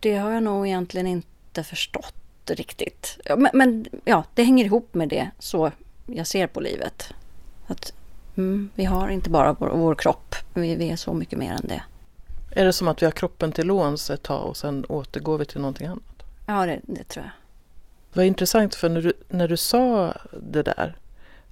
det 0.00 0.16
har 0.16 0.30
jag 0.30 0.42
nog 0.42 0.66
egentligen 0.66 1.06
inte 1.06 1.64
förstått 1.64 2.14
riktigt. 2.46 3.18
Men, 3.36 3.50
men 3.52 3.86
ja, 4.04 4.24
det 4.34 4.44
hänger 4.44 4.64
ihop 4.64 4.94
med 4.94 5.08
det 5.08 5.30
så 5.38 5.70
jag 6.06 6.26
ser 6.26 6.46
på 6.46 6.60
livet. 6.60 7.14
Att 7.66 7.92
mm, 8.36 8.70
vi 8.74 8.84
har 8.84 9.08
inte 9.08 9.30
bara 9.30 9.52
vår, 9.52 9.68
vår 9.68 9.94
kropp, 9.94 10.34
vi, 10.54 10.76
vi 10.76 10.90
är 10.90 10.96
så 10.96 11.14
mycket 11.14 11.38
mer 11.38 11.52
än 11.52 11.66
det. 11.68 11.82
Är 12.54 12.64
det 12.64 12.72
som 12.72 12.88
att 12.88 13.02
vi 13.02 13.06
har 13.06 13.12
kroppen 13.12 13.52
till 13.52 13.66
låns 13.66 14.10
ett 14.10 14.22
tag 14.22 14.48
och 14.48 14.56
sen 14.56 14.84
återgår 14.88 15.38
vi 15.38 15.44
till 15.44 15.60
någonting 15.60 15.86
annat? 15.86 16.22
Ja, 16.46 16.66
det, 16.66 16.80
det 16.82 17.04
tror 17.04 17.24
jag. 17.24 17.32
Vad 18.12 18.26
intressant 18.26 18.74
för 18.74 18.88
när 18.88 19.02
du, 19.02 19.12
när 19.28 19.48
du 19.48 19.56
sa 19.56 20.14
det 20.42 20.62
där 20.62 20.96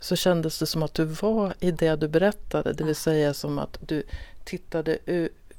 så 0.00 0.16
kändes 0.16 0.59
det 0.59 0.66
som 0.66 0.82
att 0.82 0.94
du 0.94 1.04
var 1.04 1.54
i 1.61 1.71
det 1.71 1.97
du 1.97 2.09
berättade. 2.09 2.73
Det 2.73 2.85
vill 2.85 2.97
säga 2.97 3.35
som 3.35 3.59
att 3.59 3.78
du 3.87 4.02
tittade 4.44 4.99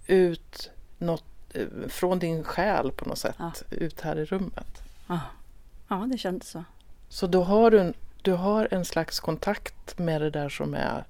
ut 0.07 0.69
något, 0.97 1.23
eh, 1.53 1.65
från 1.89 2.19
din 2.19 2.43
själ 2.43 2.91
på 2.91 3.09
något 3.09 3.17
sätt 3.17 3.35
Ja. 3.39 3.51
ut 3.69 4.01
här 4.01 4.19
i 4.19 4.25
rummet. 4.25 4.81
Ja, 5.07 5.19
ja 5.87 5.95
det 6.11 6.17
kändes 6.17 6.49
så. 6.49 6.63
Så 7.09 7.27
då 7.27 7.43
har 7.43 7.71
du, 7.71 7.79
en, 7.79 7.93
du 8.21 8.31
har 8.31 8.67
en 8.71 8.85
slags 8.85 9.19
kontakt 9.19 9.97
med 9.99 10.21
det 10.21 10.29
där 10.29 10.49
som 10.49 10.73
är 10.73 11.03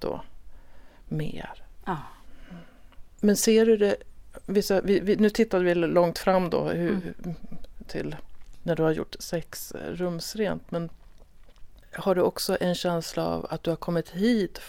då 0.00 0.20
mer. 1.08 1.62
Ja. 1.84 1.96
Men 3.20 3.36
ser 3.36 3.66
du 3.66 3.76
det, 3.76 3.96
vissa, 4.46 4.80
vi, 4.80 5.00
vi, 5.00 5.16
nu 5.16 5.30
tittade 5.30 5.64
vi 5.64 5.74
långt 5.74 6.18
fram 6.18 6.50
då 6.50 6.68
hur, 6.68 6.90
Mm. 6.90 7.34
till 7.88 8.16
när 8.62 8.76
du 8.76 8.82
har 8.82 8.90
gjort 8.90 9.16
sex 9.18 9.72
eh, 9.72 9.92
rumsrent. 9.92 10.70
Men 10.70 10.90
har 11.92 12.14
du 12.14 12.20
också 12.22 12.56
en 12.60 12.74
känsla 12.74 13.26
av 13.26 13.46
att 13.50 13.62
du 13.62 13.70
har 13.70 13.76
kommit 13.76 14.10
hit 14.10 14.60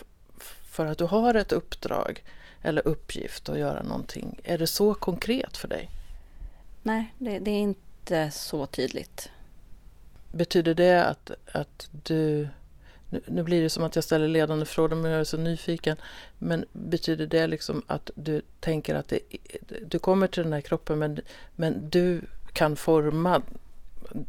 för 0.64 0.86
att 0.86 0.98
du 0.98 1.04
har 1.04 1.34
ett 1.34 1.52
uppdrag 1.52 2.24
eller 2.62 2.88
uppgift 2.88 3.50
att 3.50 3.60
göra 3.60 3.84
någonting? 3.84 4.40
Är 4.44 4.58
det 4.58 4.68
så 4.68 4.94
konkret 4.94 5.58
för 5.58 5.68
dig? 5.68 5.90
Nej, 6.84 7.14
det, 7.18 7.40
det 7.40 7.52
är 7.52 7.60
inte 7.60 8.32
så 8.32 8.66
tydligt. 8.66 9.30
Betyder 10.32 10.74
det 10.74 11.06
att, 11.06 11.32
att 11.52 11.90
du... 12.04 12.48
Nu, 13.26 13.44
blir 13.44 13.62
det 13.62 13.70
som 13.70 13.84
att 13.84 13.96
jag 13.96 14.04
ställer 14.04 14.28
ledande 14.28 14.66
frågor 14.66 14.96
men 14.96 15.12
jag 15.12 15.20
är 15.20 15.24
så 15.24 15.38
nyfiken. 15.38 15.98
Men 16.38 16.66
betyder 16.74 17.28
det 17.28 17.48
liksom 17.48 17.82
att 17.88 18.12
du 18.16 18.42
tänker 18.60 18.96
att 18.96 19.08
det, 19.08 19.20
du 19.86 20.00
kommer 20.00 20.28
till 20.28 20.44
den 20.44 20.54
här 20.54 20.62
kroppen 20.62 21.00
men, 21.00 21.20
men 21.56 21.90
du 21.90 22.22
kan 22.54 22.76
forma 22.76 23.42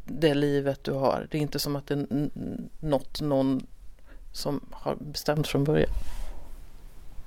det 0.05 0.35
livet 0.35 0.85
du 0.85 0.93
har? 0.93 1.27
Det 1.31 1.39
är 1.39 1.43
inte 1.43 1.59
som 1.59 1.77
att 1.77 1.87
det 1.87 1.95
är 1.95 2.07
något 2.81 3.21
någon 3.21 3.67
som 4.33 4.61
har 4.71 4.95
bestämt 4.95 5.47
från 5.47 5.65
början? 5.65 5.91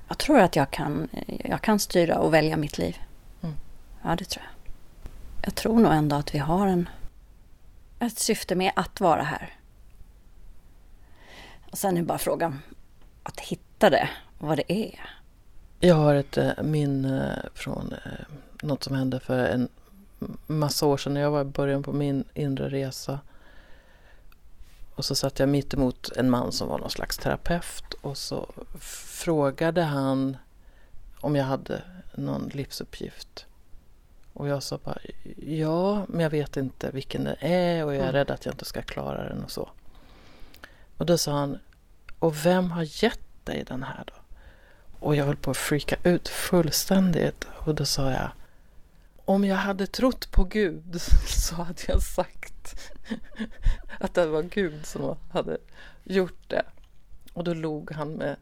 Jag 0.07 0.17
tror 0.17 0.39
att 0.39 0.55
jag 0.55 0.71
kan, 0.71 1.09
jag 1.43 1.61
kan 1.61 1.79
styra 1.79 2.19
och 2.19 2.33
välja 2.33 2.57
mitt 2.57 2.77
liv. 2.77 2.97
Mm. 3.41 3.55
Ja, 4.03 4.15
det 4.15 4.25
tror 4.25 4.45
jag. 4.45 4.71
Jag 5.45 5.55
tror 5.55 5.79
nog 5.79 5.93
ändå 5.93 6.15
att 6.15 6.35
vi 6.35 6.39
har 6.39 6.67
en, 6.67 6.89
ett 7.99 8.19
syfte 8.19 8.55
med 8.55 8.71
att 8.75 8.99
vara 8.99 9.23
här. 9.23 9.54
Och 11.75 11.79
sen 11.79 11.97
är 11.97 12.03
bara 12.03 12.17
frågan 12.17 12.59
att 13.23 13.39
hitta 13.39 13.89
det, 13.89 14.09
vad 14.37 14.57
det 14.57 14.71
är. 14.73 14.99
Jag 15.79 15.95
har 15.95 16.15
ett 16.15 16.37
eh, 16.37 16.63
minne 16.63 17.45
från 17.53 17.93
eh, 17.93 18.11
något 18.61 18.83
som 18.83 18.95
hände 18.95 19.19
för 19.19 19.45
en 19.45 19.69
massa 20.47 20.85
år 20.85 20.97
sedan 20.97 21.13
när 21.13 21.21
jag 21.21 21.31
var 21.31 21.41
i 21.41 21.45
början 21.45 21.83
på 21.83 21.93
min 21.93 22.23
inre 22.33 22.69
resa. 22.69 23.19
Och 24.95 25.05
så 25.05 25.15
satt 25.15 25.39
jag 25.39 25.49
mitt 25.49 25.73
emot 25.73 26.11
en 26.15 26.29
man 26.29 26.51
som 26.51 26.67
var 26.67 26.79
någon 26.79 26.89
slags 26.89 27.17
terapeut 27.17 27.93
och 28.01 28.17
så 28.17 28.49
frågade 28.79 29.81
han 29.81 30.37
om 31.19 31.35
jag 31.35 31.45
hade 31.45 31.81
någon 32.13 32.49
livsuppgift. 32.53 33.45
Och 34.33 34.47
jag 34.47 34.63
sa 34.63 34.79
bara 34.83 34.97
ja, 35.45 36.05
men 36.09 36.19
jag 36.19 36.29
vet 36.29 36.57
inte 36.57 36.91
vilken 36.91 37.23
det 37.23 37.37
är 37.39 37.85
och 37.85 37.93
jag 37.95 37.99
är 37.99 38.09
Mm. 38.09 38.13
rädd 38.13 38.31
att 38.31 38.45
jag 38.45 38.53
inte 38.53 38.65
ska 38.65 38.81
klara 38.81 39.29
den 39.29 39.43
och 39.43 39.51
så. 39.51 39.69
Och 40.97 41.05
då 41.05 41.17
sa 41.17 41.31
han, 41.31 41.59
och 42.19 42.45
vem 42.45 42.71
har 42.71 43.03
gett 43.03 43.45
dig 43.45 43.63
den 43.67 43.83
här 43.83 44.03
då? 44.07 44.13
Och 44.99 45.15
jag 45.15 45.25
höll 45.25 45.35
på 45.35 45.51
att 45.51 45.57
freaka 45.57 45.95
ut 46.03 46.27
fullständigt. 46.27 47.47
Och 47.65 47.75
då 47.75 47.85
sa 47.85 48.11
jag, 48.11 48.29
om 49.25 49.45
jag 49.45 49.55
hade 49.55 49.87
trott 49.87 50.31
på 50.31 50.43
Gud 50.43 51.01
så 51.27 51.55
hade 51.55 51.81
jag 51.87 52.01
sagt 52.01 52.91
att 53.99 54.13
det 54.13 54.25
var 54.25 54.41
Gud 54.41 54.85
som 54.85 55.15
hade 55.31 55.57
gjort 56.03 56.49
det. 56.49 56.63
Och 57.33 57.43
då 57.43 57.53
log 57.53 57.91
han 57.91 58.11
med 58.11 58.35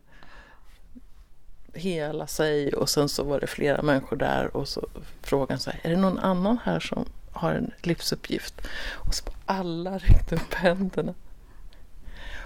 hela 1.74 2.28
sig 2.28 2.74
och 2.74 2.90
sen 2.90 3.10
så 3.10 3.24
var 3.24 3.40
det 3.40 3.48
flera 3.48 3.82
människor 3.82 4.18
där 4.18 4.58
och 4.58 4.68
så 4.68 4.88
frågade 5.22 5.54
han 5.54 5.60
så 5.60 5.72
här, 5.72 5.80
är 5.84 5.90
det 5.90 5.98
någon 5.98 6.20
annan 6.20 6.58
här 6.64 6.80
som 6.80 7.06
har 7.32 7.52
en 7.52 7.72
livsuppgift? 7.82 8.62
Och 8.94 9.16
så 9.16 9.24
alla 9.46 9.98
räckte 9.98 10.36
upp 10.36 10.54
händerna. 10.54 11.14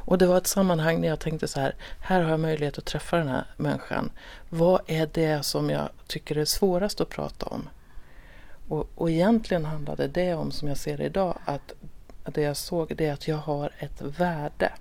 Och 0.07 0.17
det 0.17 0.27
var 0.27 0.37
ett 0.37 0.47
sammanhang 0.47 1.01
när 1.01 1.07
jag 1.07 1.19
tänkte 1.19 1.47
så 1.47 1.59
här, 1.59 1.75
här 1.99 2.21
har 2.21 2.29
jag 2.29 2.39
möjlighet 2.39 2.77
att 2.77 2.85
träffa 2.85 3.17
den 3.17 3.27
här 3.27 3.45
människan. 3.57 4.09
Vad 4.49 4.81
är 4.87 5.09
det 5.13 5.45
som 5.45 5.69
jag 5.69 5.89
tycker 6.07 6.37
är 6.37 6.45
svårast 6.45 7.01
att 7.01 7.09
prata 7.09 7.45
om? 7.45 7.69
Och, 8.67 8.89
och 8.95 9.09
egentligen 9.09 9.65
handlade 9.65 10.07
det 10.07 10.33
om, 10.33 10.51
som 10.51 10.67
jag 10.67 10.77
ser 10.77 10.97
det 10.97 11.03
idag, 11.03 11.37
att 11.45 11.73
det 12.23 12.41
jag 12.41 12.57
såg 12.57 12.95
det 12.95 13.05
är 13.05 13.13
att 13.13 13.27
jag 13.27 13.37
har 13.37 13.71
ett 13.79 14.01
värde. 14.01 14.71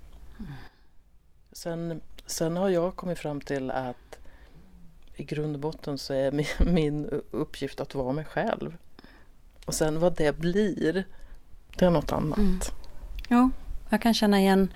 Sen 1.51 2.01
Sen 2.27 2.57
har 2.57 2.69
jag 2.69 2.95
kommit 2.95 3.19
fram 3.19 3.41
till 3.41 3.71
att 3.71 4.17
i 5.15 5.23
grund 5.23 5.55
och 5.55 5.59
botten 5.59 5.97
så 5.97 6.13
är 6.13 6.31
min, 6.31 6.45
min 6.73 7.21
uppgift 7.31 7.79
att 7.79 7.95
vara 7.95 8.13
mig 8.13 8.25
själv. 8.25 8.77
Och 9.65 9.73
sen 9.73 9.99
vad 9.99 10.15
det 10.15 10.37
blir, 10.37 11.05
det 11.77 11.85
är 11.85 11.89
något 11.89 12.11
annat. 12.11 12.37
Mm. 12.37 12.59
Ja, 13.27 13.49
jag 13.89 14.01
kan 14.01 14.13
känna 14.13 14.39
igen 14.39 14.73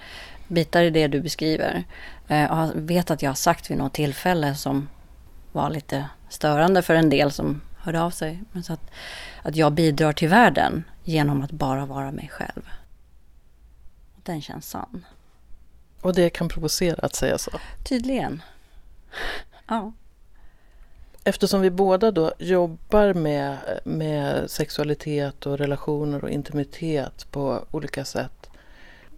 bitar 0.47 0.83
i 0.83 0.89
det 0.89 1.07
du 1.07 1.21
beskriver. 1.21 1.83
Eh, 2.27 2.41
jag 2.41 2.71
vet 2.75 3.11
att 3.11 3.21
jag 3.21 3.29
har 3.29 3.35
sagt 3.35 3.71
vid 3.71 3.77
något 3.77 3.93
tillfälle 3.93 4.55
som 4.55 4.89
var 5.51 5.69
lite 5.69 6.05
störande 6.29 6.81
för 6.81 6.95
en 6.95 7.09
del 7.09 7.31
som 7.31 7.61
hörde 7.77 8.01
av 8.01 8.11
sig. 8.11 8.43
Men 8.51 8.63
så 8.63 8.73
att, 8.73 8.91
att 9.41 9.55
jag 9.55 9.73
bidrar 9.73 10.13
till 10.13 10.29
världen 10.29 10.83
genom 11.03 11.41
att 11.41 11.51
bara 11.51 11.85
vara 11.85 12.11
mig 12.11 12.29
själv. 12.33 12.69
Den 14.23 14.41
känns 14.41 14.69
sann. 14.69 15.05
Och 16.01 16.15
det 16.15 16.29
kan 16.29 16.49
provocera 16.49 17.05
att 17.05 17.15
säga 17.15 17.37
så? 17.37 17.51
Tydligen. 17.83 18.41
Ja. 19.67 19.91
Eftersom 21.23 21.61
vi 21.61 21.69
båda 21.69 22.11
då 22.11 22.33
jobbar 22.39 23.13
med, 23.13 23.57
med 23.83 24.51
sexualitet 24.51 25.45
och 25.45 25.57
relationer 25.57 26.23
och 26.23 26.29
intimitet 26.29 27.31
på 27.31 27.65
olika 27.71 28.05
sätt. 28.05 28.40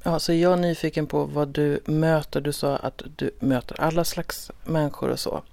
Ja, 0.06 0.20
så 0.20 0.34
jag 0.34 0.54
är 0.54 0.58
nyfiken 0.58 1.08
på 1.08 1.24
vad 1.24 1.48
du 1.48 1.80
möter. 1.86 2.42
Du 2.42 2.54
sa 2.54 2.76
att 2.76 3.02
du 3.16 3.32
möter 3.40 3.82
alla 3.82 4.04
slags 4.04 4.52
människor 4.64 5.10
och 5.10 5.20
så. 5.20 5.44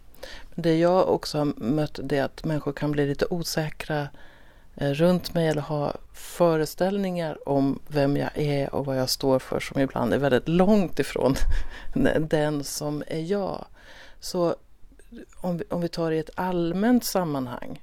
Det 0.55 0.79
jag 0.79 1.09
också 1.09 1.39
har 1.39 1.45
mött 1.57 2.01
det 2.03 2.19
är 2.19 2.25
att 2.25 2.45
människor 2.45 2.73
kan 2.73 2.93
bli 2.93 3.07
lite 3.07 3.27
osäkra 3.31 4.09
eh, 4.77 4.91
runt 4.91 5.35
mig 5.35 5.49
eller 5.49 5.63
ha 5.63 5.95
föreställningar 6.13 7.49
om 7.49 7.79
vem 7.89 8.17
jag 8.17 8.31
är 8.35 8.75
och 8.75 8.87
vad 8.87 8.99
jag 8.99 9.11
står 9.11 9.39
för 9.39 9.61
som 9.61 9.81
ibland 9.81 10.15
är 10.15 10.19
väldigt 10.19 10.49
långt 10.49 10.99
ifrån 10.99 11.35
den 12.21 12.65
som 12.65 13.03
är 13.07 13.21
jag. 13.21 13.65
Så 14.21 14.57
om 15.37 15.57
vi, 15.57 15.65
om 15.69 15.81
vi 15.81 15.89
tar 15.89 16.11
det 16.11 16.17
i 16.17 16.21
ett 16.21 16.31
allmänt 16.35 17.05
sammanhang 17.05 17.83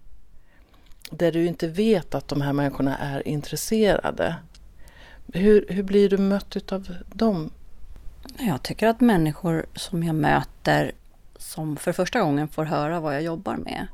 där 1.12 1.32
du 1.32 1.46
inte 1.46 1.68
vet 1.68 2.16
att 2.16 2.28
de 2.28 2.42
här 2.42 2.54
människorna 2.54 2.98
är 2.98 3.28
intresserade. 3.28 4.36
Hur, 5.34 5.66
hur 5.70 5.84
blir 5.84 6.10
du 6.10 6.18
mött 6.18 6.72
av 6.72 6.96
dem? 7.14 7.50
Jag 8.40 8.64
tycker 8.64 8.88
att 8.88 9.02
människor 9.02 9.66
som 9.76 10.04
jag 10.04 10.16
möter 10.16 10.92
som 11.38 11.78
för 11.78 11.94
första 11.94 12.22
gången 12.22 12.48
får 12.48 12.66
höra 12.66 13.00
vad 13.00 13.16
jag 13.16 13.22
jobbar 13.22 13.56
med 13.56 13.88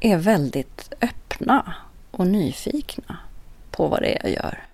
är 0.00 0.16
väldigt 0.16 0.92
öppna 1.00 1.74
och 2.10 2.26
nyfikna 2.26 3.18
på 3.70 3.88
vad 3.88 4.02
det 4.02 4.16
är 4.16 4.22
jag 4.22 4.32
gör. 4.32 4.66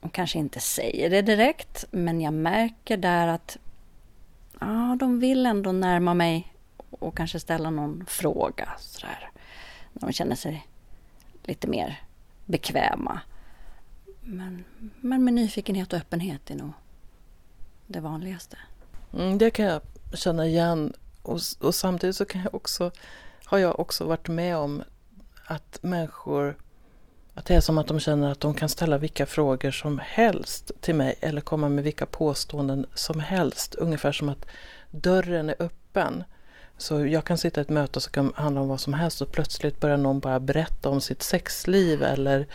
De 0.00 0.10
kanske 0.10 0.38
inte 0.38 0.60
säger 0.60 1.10
det 1.10 1.22
direkt, 1.22 1.84
men 1.90 2.20
jag 2.20 2.34
märker 2.34 2.96
där 2.96 3.28
att 3.28 3.56
ja, 4.60 4.96
de 5.00 5.20
vill 5.20 5.46
ändå 5.46 5.72
närma 5.72 6.14
mig 6.14 6.52
och 6.90 7.16
kanske 7.16 7.40
ställa 7.40 7.70
någon 7.70 8.06
fråga 8.08 8.68
sådär. 8.78 9.30
När 9.92 10.08
de 10.08 10.12
känner 10.12 10.36
sig 10.36 10.66
lite 11.44 11.68
mer 11.68 12.00
bekväma. 12.44 13.20
Men, 14.28 14.64
men 15.00 15.24
med 15.24 15.34
nyfikenhet 15.34 15.92
och 15.92 15.98
öppenhet 15.98 16.50
är 16.50 16.54
nog 16.54 16.72
det 17.86 18.00
vanligaste. 18.00 18.58
Mm, 19.12 19.38
det 19.38 19.50
kan 19.50 19.64
jag 19.64 19.80
känna 20.14 20.46
igen. 20.46 20.92
Och, 21.22 21.40
och 21.60 21.74
samtidigt 21.74 22.16
så 22.16 22.24
kan 22.24 22.42
jag 22.42 22.54
också, 22.54 22.90
har 23.44 23.58
jag 23.58 23.80
också 23.80 24.04
varit 24.04 24.28
med 24.28 24.56
om 24.56 24.82
att 25.46 25.78
människor 25.82 26.56
att 27.34 27.44
det 27.46 27.54
är 27.54 27.60
som 27.60 27.78
att 27.78 27.86
de 27.86 28.00
känner 28.00 28.32
att 28.32 28.40
de 28.40 28.54
kan 28.54 28.68
ställa 28.68 28.98
vilka 28.98 29.26
frågor 29.26 29.70
som 29.70 30.00
helst 30.04 30.70
till 30.80 30.94
mig 30.94 31.18
eller 31.20 31.40
komma 31.40 31.68
med 31.68 31.84
vilka 31.84 32.06
påståenden 32.06 32.86
som 32.94 33.20
helst. 33.20 33.74
Ungefär 33.74 34.12
som 34.12 34.28
att 34.28 34.46
dörren 34.90 35.48
är 35.48 35.56
öppen. 35.58 36.24
Så 36.78 37.06
jag 37.06 37.24
kan 37.24 37.38
sitta 37.38 37.60
i 37.60 37.62
ett 37.62 37.68
möte 37.68 38.00
som 38.00 38.12
kan 38.12 38.32
handla 38.36 38.60
om 38.60 38.68
vad 38.68 38.80
som 38.80 38.94
helst 38.94 39.20
och 39.20 39.32
plötsligt 39.32 39.80
börjar 39.80 39.96
någon 39.96 40.20
bara 40.20 40.40
berätta 40.40 40.88
om 40.88 41.00
sitt 41.00 41.22
sexliv 41.22 42.02
eller 42.02 42.46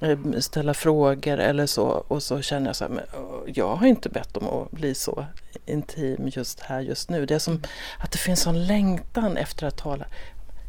eh, 0.00 0.18
ställa 0.38 0.74
frågor 0.74 1.38
eller 1.38 1.66
så. 1.66 1.84
Och 1.84 2.22
så 2.22 2.42
känner 2.42 2.66
jag 2.66 2.76
så 2.76 2.84
här, 2.84 2.90
men 2.90 3.04
jag 3.46 3.76
har 3.76 3.86
inte 3.86 4.08
bett 4.08 4.36
om 4.36 4.48
att 4.48 4.70
bli 4.70 4.94
så 4.94 5.26
intim 5.66 6.28
just 6.28 6.60
här 6.60 6.80
just 6.80 7.10
nu. 7.10 7.26
Det 7.26 7.34
är 7.34 7.38
som 7.38 7.62
att 7.98 8.12
det 8.12 8.18
finns 8.18 8.46
en 8.46 8.66
längtan 8.66 9.36
efter 9.36 9.66
att 9.66 9.76
tala. 9.76 10.06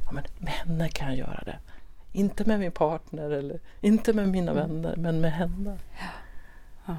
Ja, 0.06 0.12
men 0.12 0.24
med 0.38 0.54
henne 0.54 0.90
kan 0.90 1.08
jag 1.08 1.18
göra 1.18 1.44
det. 1.46 1.60
Inte 2.14 2.46
med 2.46 2.60
min 2.60 2.72
partner 2.72 3.30
eller 3.30 3.60
inte 3.82 4.14
med 4.14 4.30
mina 4.30 4.52
mm. 4.52 4.64
vänner, 4.64 4.96
men 4.98 5.22
med 5.22 5.34
henne. 5.34 5.78
Ja. 6.00 6.06
ja. 6.86 6.96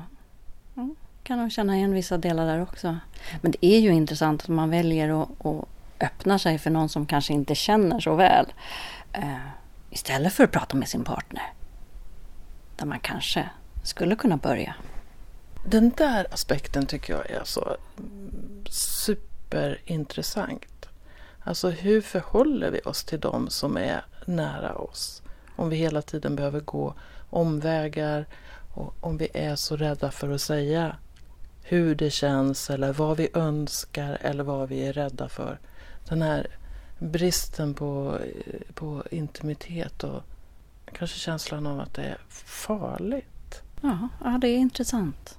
ja. 0.75 0.89
Kan 1.23 1.39
nog 1.39 1.53
känna 1.53 1.77
igen 1.77 1.93
vissa 1.93 2.19
delar 2.19 2.47
där 2.47 2.63
också. 2.63 2.97
Men 3.41 3.53
det 3.53 3.67
är 3.67 3.79
ju 3.79 3.91
intressant 3.91 4.43
att 4.43 4.49
man 4.49 4.71
väljer 4.71 5.23
att, 5.23 5.29
öppnar 6.01 6.39
sig 6.39 6.59
för 6.59 6.71
någon 6.71 6.89
som 6.89 7.07
kanske 7.07 7.33
inte 7.33 7.55
känner 7.55 8.01
så 8.01 8.15
väl. 8.15 8.53
Eh, 9.13 9.37
istället 9.91 10.33
för 10.33 10.45
att 10.45 10.53
prata 10.53 10.77
med 10.77 10.89
sin 10.89 11.05
partner. 11.05 11.53
Där 12.77 12.87
man 12.87 13.01
kanske 13.01 13.51
skulle 13.83 14.17
kunna 14.17 14.37
börja. 14.37 14.75
Den 15.67 15.91
där 15.91 16.27
aspekten 16.31 16.87
tycker 16.87 17.13
jag 17.13 17.31
är 17.31 17.45
så 17.45 17.77
superintressant. 18.71 20.89
Alltså 21.41 21.71
hur 21.71 22.01
förhåller 22.01 22.71
vi 22.71 22.81
oss 22.81 23.05
till 23.05 23.21
de 23.21 23.51
som 23.51 23.77
är 23.77 24.05
nära 24.27 24.75
oss? 24.75 25.23
Om 25.57 25.69
vi 25.69 25.77
hela 25.77 26.03
tiden 26.03 26.37
behöver 26.37 26.61
gå 26.61 26.95
omvägar 27.31 28.27
och 28.75 28.95
om 29.01 29.19
vi 29.19 29.29
är 29.35 29.57
så 29.57 29.77
rädda 29.77 30.11
för 30.11 30.31
att 30.31 30.41
säga 30.41 30.97
hur 31.63 31.95
det 31.95 32.11
känns 32.11 32.71
eller 32.71 32.93
vad 32.93 33.17
vi 33.17 33.29
önskar 33.35 34.19
eller 34.21 34.45
vad 34.45 34.69
vi 34.69 34.87
är 34.87 34.93
rädda 34.93 35.29
för. 35.29 35.59
Den 36.09 36.23
här 36.23 36.47
bristen 36.99 37.75
på, 37.75 38.19
på 38.75 39.03
intimitet 39.11 40.05
och 40.05 40.23
kanske 40.93 41.19
känslan 41.19 41.67
av 41.67 41.81
att 41.81 41.95
det 41.95 42.03
är 42.03 42.19
farligt. 42.29 43.63
Ja, 43.81 44.09
ja, 44.25 44.39
det 44.41 44.49
är 44.49 44.57
intressant. 44.57 45.39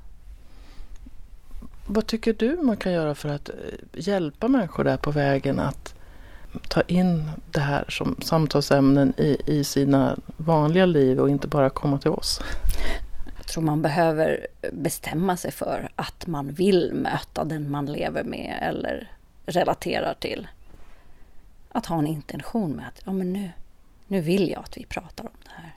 Vad 1.86 2.08
tycker 2.08 2.34
du 2.34 2.58
man 2.62 2.78
kan 2.78 2.92
göra 2.92 3.16
för 3.16 3.30
att 3.30 3.50
eh, 3.50 3.56
hjälpa 3.94 4.48
människor 4.48 4.84
där 4.84 4.98
på 4.98 5.12
vägen 5.12 5.60
att 5.60 5.94
ta 6.68 6.82
in 6.82 7.32
det 7.52 7.60
här 7.60 7.86
som 7.90 8.16
samtalsämnen 8.22 9.14
i, 9.18 9.38
i 9.46 9.64
sina 9.64 10.18
vanliga 10.38 10.86
liv 10.86 11.20
och 11.20 11.30
inte 11.30 11.48
bara 11.48 11.70
komma 11.70 12.00
till 12.00 12.12
oss? 12.12 12.42
Jag 13.38 13.48
tror 13.48 13.64
man 13.64 13.82
behöver 13.82 14.48
bestämma 14.72 15.38
sig 15.38 15.52
för 15.52 15.90
att 15.96 16.28
man 16.28 16.52
vill 16.52 16.92
möta 16.94 17.44
den 17.44 17.72
man 17.72 17.86
lever 17.86 18.24
med 18.24 18.60
eller 18.62 19.12
relaterar 19.46 20.14
till. 20.20 20.48
Att 21.72 21.86
ha 21.86 22.00
en 22.00 22.08
intention 22.08 22.72
med 22.72 22.88
att 22.88 23.02
ja, 23.06 23.14
men 23.14 23.34
nu, 23.34 23.52
nu 24.08 24.22
vill 24.22 24.50
jag 24.50 24.64
att 24.64 24.78
vi 24.78 24.86
pratar 24.86 25.24
om 25.24 25.32
det 25.44 25.52
här. 25.56 25.76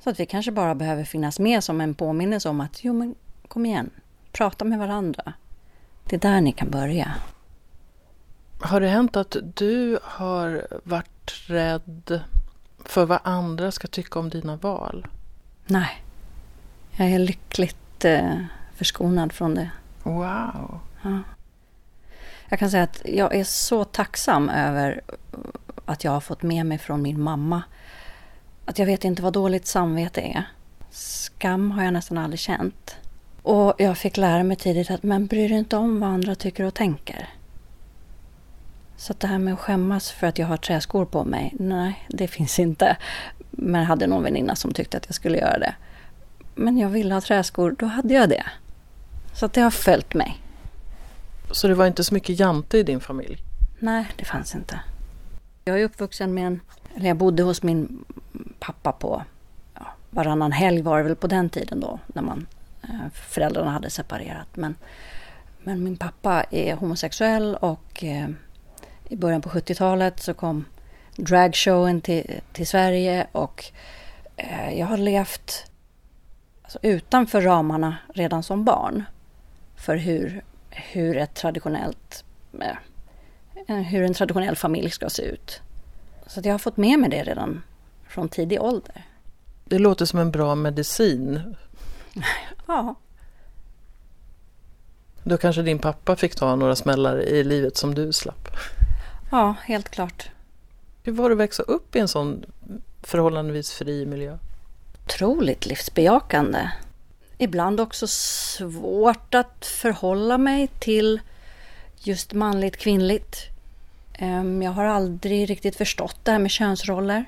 Så 0.00 0.10
att 0.10 0.20
vi 0.20 0.26
kanske 0.26 0.52
bara 0.52 0.74
behöver 0.74 1.04
finnas 1.04 1.38
med 1.38 1.64
som 1.64 1.80
en 1.80 1.94
påminnelse 1.94 2.48
om 2.48 2.60
att 2.60 2.84
jo 2.84 2.92
men 2.92 3.14
kom 3.48 3.66
igen, 3.66 3.90
prata 4.32 4.64
med 4.64 4.78
varandra. 4.78 5.32
Det 6.04 6.16
är 6.16 6.20
där 6.20 6.40
ni 6.40 6.52
kan 6.52 6.70
börja. 6.70 7.14
Har 8.60 8.80
det 8.80 8.88
hänt 8.88 9.16
att 9.16 9.36
du 9.54 9.98
har 10.02 10.66
varit 10.84 11.32
rädd 11.46 12.20
för 12.84 13.06
vad 13.06 13.20
andra 13.24 13.70
ska 13.70 13.88
tycka 13.88 14.18
om 14.18 14.30
dina 14.30 14.56
val? 14.56 15.06
Nej. 15.66 16.04
Jag 16.90 17.10
är 17.10 17.18
lyckligt 17.18 18.04
eh, 18.04 18.44
förskonad 18.74 19.32
från 19.32 19.54
det. 19.54 19.70
Wow. 20.02 20.80
Ja. 21.02 21.18
Jag 22.50 22.58
kan 22.58 22.70
säga 22.70 22.82
att 22.82 23.02
jag 23.04 23.34
är 23.34 23.44
så 23.44 23.84
tacksam 23.84 24.48
över 24.48 25.00
att 25.84 26.04
jag 26.04 26.12
har 26.12 26.20
fått 26.20 26.42
med 26.42 26.66
mig 26.66 26.78
från 26.78 27.02
min 27.02 27.20
mamma 27.20 27.62
att 28.64 28.78
jag 28.78 28.86
vet 28.86 29.04
inte 29.04 29.22
vad 29.22 29.32
dåligt 29.32 29.66
samvete 29.66 30.20
är. 30.20 30.44
Skam 30.90 31.70
har 31.70 31.84
jag 31.84 31.92
nästan 31.92 32.18
aldrig 32.18 32.40
känt. 32.40 32.96
Och 33.42 33.74
jag 33.78 33.98
fick 33.98 34.16
lära 34.16 34.42
mig 34.42 34.56
tidigt 34.56 34.90
att 34.90 35.02
man 35.02 35.26
bryr 35.26 35.48
dig 35.48 35.58
inte 35.58 35.76
om 35.76 36.00
vad 36.00 36.10
andra 36.10 36.34
tycker 36.34 36.64
och 36.64 36.74
tänker. 36.74 37.28
Så 38.96 39.12
att 39.12 39.20
det 39.20 39.26
här 39.26 39.38
med 39.38 39.54
att 39.54 39.60
skämmas 39.60 40.10
för 40.10 40.26
att 40.26 40.38
jag 40.38 40.46
har 40.46 40.56
träskor 40.56 41.04
på 41.04 41.24
mig, 41.24 41.54
nej, 41.58 42.06
det 42.08 42.28
finns 42.28 42.58
inte. 42.58 42.96
Men 43.50 43.80
jag 43.80 43.88
hade 43.88 44.06
någon 44.06 44.22
väninna 44.22 44.56
som 44.56 44.72
tyckte 44.72 44.96
att 44.96 45.06
jag 45.06 45.14
skulle 45.14 45.38
göra 45.38 45.58
det. 45.58 45.74
Men 46.54 46.78
jag 46.78 46.88
ville 46.88 47.14
ha 47.14 47.20
träskor, 47.20 47.76
då 47.78 47.86
hade 47.86 48.14
jag 48.14 48.28
det. 48.28 48.44
Så 49.34 49.46
att 49.46 49.52
det 49.52 49.60
har 49.60 49.70
följt 49.70 50.14
mig. 50.14 50.39
Så 51.50 51.68
det 51.68 51.74
var 51.74 51.86
inte 51.86 52.04
så 52.04 52.14
mycket 52.14 52.38
jante 52.38 52.78
i 52.78 52.82
din 52.82 53.00
familj? 53.00 53.42
Nej, 53.78 54.06
det 54.16 54.24
fanns 54.24 54.54
inte. 54.54 54.80
Jag 55.64 55.80
är 55.80 55.84
uppvuxen 55.84 56.34
med 56.34 56.46
en, 56.46 56.60
eller 56.96 57.08
jag 57.08 57.16
bodde 57.16 57.42
hos 57.42 57.62
min 57.62 58.04
pappa 58.58 58.92
på 58.92 59.22
ja, 59.74 59.86
varannan 60.10 60.52
helg 60.52 60.82
var 60.82 60.98
det 60.98 61.04
väl 61.04 61.16
på 61.16 61.26
den 61.26 61.50
tiden 61.50 61.80
då, 61.80 61.98
när 62.06 62.22
man, 62.22 62.46
eh, 62.82 63.10
föräldrarna 63.14 63.70
hade 63.70 63.90
separerat. 63.90 64.48
Men, 64.54 64.74
men 65.62 65.84
min 65.84 65.96
pappa 65.96 66.44
är 66.50 66.74
homosexuell 66.74 67.54
och 67.54 68.04
eh, 68.04 68.28
i 69.08 69.16
början 69.16 69.42
på 69.42 69.48
70-talet 69.48 70.20
så 70.20 70.34
kom 70.34 70.64
dragshowen 71.16 72.00
till, 72.00 72.40
till 72.52 72.66
Sverige 72.66 73.26
och 73.32 73.64
eh, 74.36 74.78
jag 74.78 74.86
har 74.86 74.96
levt 74.96 75.70
alltså, 76.62 76.78
utanför 76.82 77.40
ramarna 77.40 77.96
redan 78.14 78.42
som 78.42 78.64
barn 78.64 79.04
för 79.76 79.96
hur 79.96 80.42
hur 80.70 81.16
ett 81.16 81.34
traditionellt 81.34 82.24
eh, 83.68 83.76
hur 83.76 84.02
en 84.02 84.14
traditionell 84.14 84.56
familj 84.56 84.90
ska 84.90 85.10
se 85.10 85.22
ut. 85.22 85.60
Så 86.26 86.40
jag 86.44 86.52
har 86.52 86.58
fått 86.58 86.76
med 86.76 86.98
mig 86.98 87.10
det 87.10 87.22
redan 87.22 87.62
från 88.08 88.28
tidig 88.28 88.62
ålder. 88.62 89.06
Det 89.64 89.78
låter 89.78 90.04
som 90.04 90.18
en 90.18 90.30
bra 90.30 90.54
medicin. 90.54 91.56
ja. 92.66 92.94
Då 95.24 95.36
kanske 95.36 95.62
din 95.62 95.78
pappa 95.78 96.16
fick 96.16 96.34
ta 96.34 96.56
några 96.56 96.76
smällar 96.76 97.22
i 97.22 97.44
livet 97.44 97.76
som 97.76 97.94
du 97.94 98.12
slapp? 98.12 98.48
Ja, 99.30 99.54
helt 99.62 99.88
klart. 99.88 100.30
Hur 101.02 101.12
var 101.12 101.28
det 101.28 101.32
att 101.32 101.38
växa 101.38 101.62
upp 101.62 101.96
i 101.96 101.98
en 101.98 102.08
sån 102.08 102.44
förhållandevis 103.02 103.72
fri 103.72 104.06
miljö? 104.06 104.38
Otroligt 105.04 105.66
livsbejakande. 105.66 106.70
Ibland 107.42 107.80
också 107.80 108.06
svårt 108.06 109.34
att 109.34 109.66
förhålla 109.66 110.38
mig 110.38 110.68
till 110.78 111.20
just 111.98 112.32
manligt 112.32 112.76
kvinnligt. 112.76 113.36
Ehm, 114.12 114.62
jag 114.62 114.70
har 114.70 114.84
aldrig 114.84 115.50
riktigt 115.50 115.76
förstått 115.76 116.16
det 116.22 116.32
här 116.32 116.38
med 116.38 116.50
könsroller. 116.50 117.24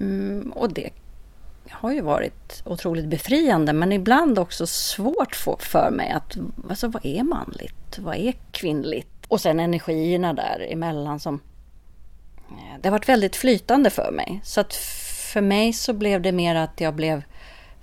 Mm, 0.00 0.52
och 0.56 0.72
det 0.72 0.90
har 1.70 1.92
ju 1.92 2.00
varit 2.00 2.62
otroligt 2.64 3.06
befriande 3.06 3.72
men 3.72 3.92
ibland 3.92 4.38
också 4.38 4.66
svårt 4.66 5.36
för 5.58 5.90
mig 5.90 6.10
att 6.10 6.36
alltså, 6.68 6.88
vad 6.88 7.06
är 7.06 7.22
manligt? 7.22 7.98
Vad 7.98 8.16
är 8.16 8.34
kvinnligt? 8.52 9.26
Och 9.28 9.40
sen 9.40 9.60
energierna 9.60 10.32
där 10.32 10.66
emellan 10.70 11.20
som 11.20 11.40
eh, 12.50 12.80
det 12.80 12.88
har 12.88 12.92
varit 12.92 13.08
väldigt 13.08 13.36
flytande 13.36 13.90
för 13.90 14.12
mig. 14.12 14.40
Så 14.44 14.60
att 14.60 14.74
för 15.32 15.40
mig 15.40 15.72
så 15.72 15.92
blev 15.92 16.22
det 16.22 16.32
mer 16.32 16.54
att 16.54 16.80
jag 16.80 16.94
blev 16.94 17.22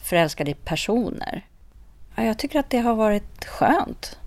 förälskad 0.06 0.50
i 0.50 0.54
personer. 0.54 1.46
Jag 2.16 2.38
tycker 2.38 2.60
att 2.60 2.70
det 2.70 2.80
har 2.80 2.96
varit 2.96 3.46
skönt 3.46 4.20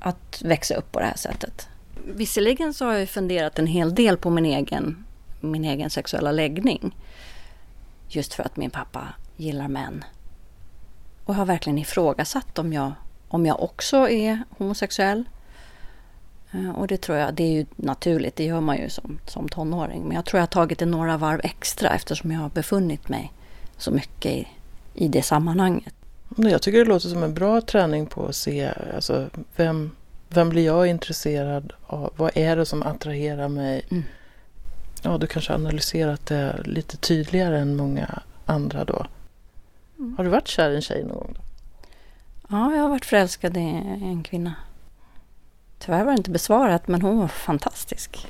att 0.00 0.42
växa 0.44 0.74
upp 0.74 0.92
på 0.92 1.00
det 1.00 1.06
här 1.06 1.16
sättet. 1.16 1.68
Visserligen 2.06 2.74
så 2.74 2.84
har 2.84 2.92
jag 2.92 3.08
funderat 3.08 3.58
en 3.58 3.66
hel 3.66 3.94
del 3.94 4.16
på 4.16 4.30
min 4.30 4.46
egen, 4.46 5.04
min 5.40 5.64
egen 5.64 5.90
sexuella 5.90 6.32
läggning. 6.32 6.96
Just 8.08 8.34
för 8.34 8.42
att 8.42 8.56
min 8.56 8.70
pappa 8.70 9.08
gillar 9.36 9.68
män. 9.68 10.04
Och 11.24 11.34
har 11.34 11.46
verkligen 11.46 11.78
ifrågasatt 11.78 12.58
om 12.58 12.72
jag, 12.72 12.92
om 13.28 13.46
jag 13.46 13.62
också 13.62 14.08
är 14.08 14.42
homosexuell. 14.58 15.24
Eh, 16.52 16.70
och 16.70 16.86
det 16.86 17.00
tror 17.00 17.18
jag, 17.18 17.34
det 17.34 17.42
är 17.44 17.52
ju 17.52 17.66
naturligt, 17.76 18.36
det 18.36 18.44
gör 18.44 18.60
man 18.60 18.76
ju 18.76 18.88
som, 18.88 19.18
som 19.26 19.48
tonåring. 19.48 20.02
Men 20.02 20.16
jag 20.16 20.24
tror 20.24 20.38
jag 20.38 20.42
har 20.42 20.46
tagit 20.46 20.78
det 20.78 20.86
några 20.86 21.16
varv 21.16 21.40
extra 21.44 21.88
eftersom 21.88 22.30
jag 22.30 22.40
har 22.40 22.48
befunnit 22.48 23.08
mig 23.08 23.32
så 23.76 23.90
mycket 23.90 24.32
i, 24.32 24.48
i 24.94 25.08
det 25.08 25.22
sammanhanget. 25.22 25.94
Jag 26.36 26.62
tycker 26.62 26.78
det 26.78 26.84
låter 26.84 27.08
som 27.08 27.22
en 27.22 27.34
bra 27.34 27.60
träning 27.60 28.06
på 28.06 28.26
att 28.26 28.36
se 28.36 28.72
alltså, 28.94 29.28
vem, 29.56 29.90
vem 30.28 30.48
blir 30.48 30.64
jag 30.64 30.86
intresserad 30.86 31.72
av? 31.86 32.12
Vad 32.16 32.30
är 32.34 32.56
det 32.56 32.66
som 32.66 32.82
attraherar 32.82 33.48
mig? 33.48 33.86
Mm. 33.90 34.02
Ja, 35.02 35.18
du 35.18 35.26
kanske 35.26 35.52
har 35.52 35.58
analyserat 35.58 36.26
det 36.26 36.62
lite 36.64 36.96
tydligare 36.96 37.58
än 37.58 37.76
många 37.76 38.22
andra 38.46 38.84
då. 38.84 39.06
Mm. 39.98 40.16
Har 40.16 40.24
du 40.24 40.30
varit 40.30 40.48
kär 40.48 40.70
i 40.70 40.76
en 40.76 40.82
tjej 40.82 41.04
någon 41.04 41.16
gång? 41.16 41.34
Då? 41.34 41.40
Ja, 42.48 42.74
jag 42.74 42.82
har 42.82 42.88
varit 42.88 43.04
förälskad 43.04 43.56
i 43.56 43.60
en 43.60 44.22
kvinna. 44.22 44.54
Tyvärr 45.78 46.04
var 46.04 46.12
det 46.12 46.16
inte 46.16 46.30
besvarat, 46.30 46.88
men 46.88 47.02
hon 47.02 47.18
var 47.18 47.28
fantastisk. 47.28 48.26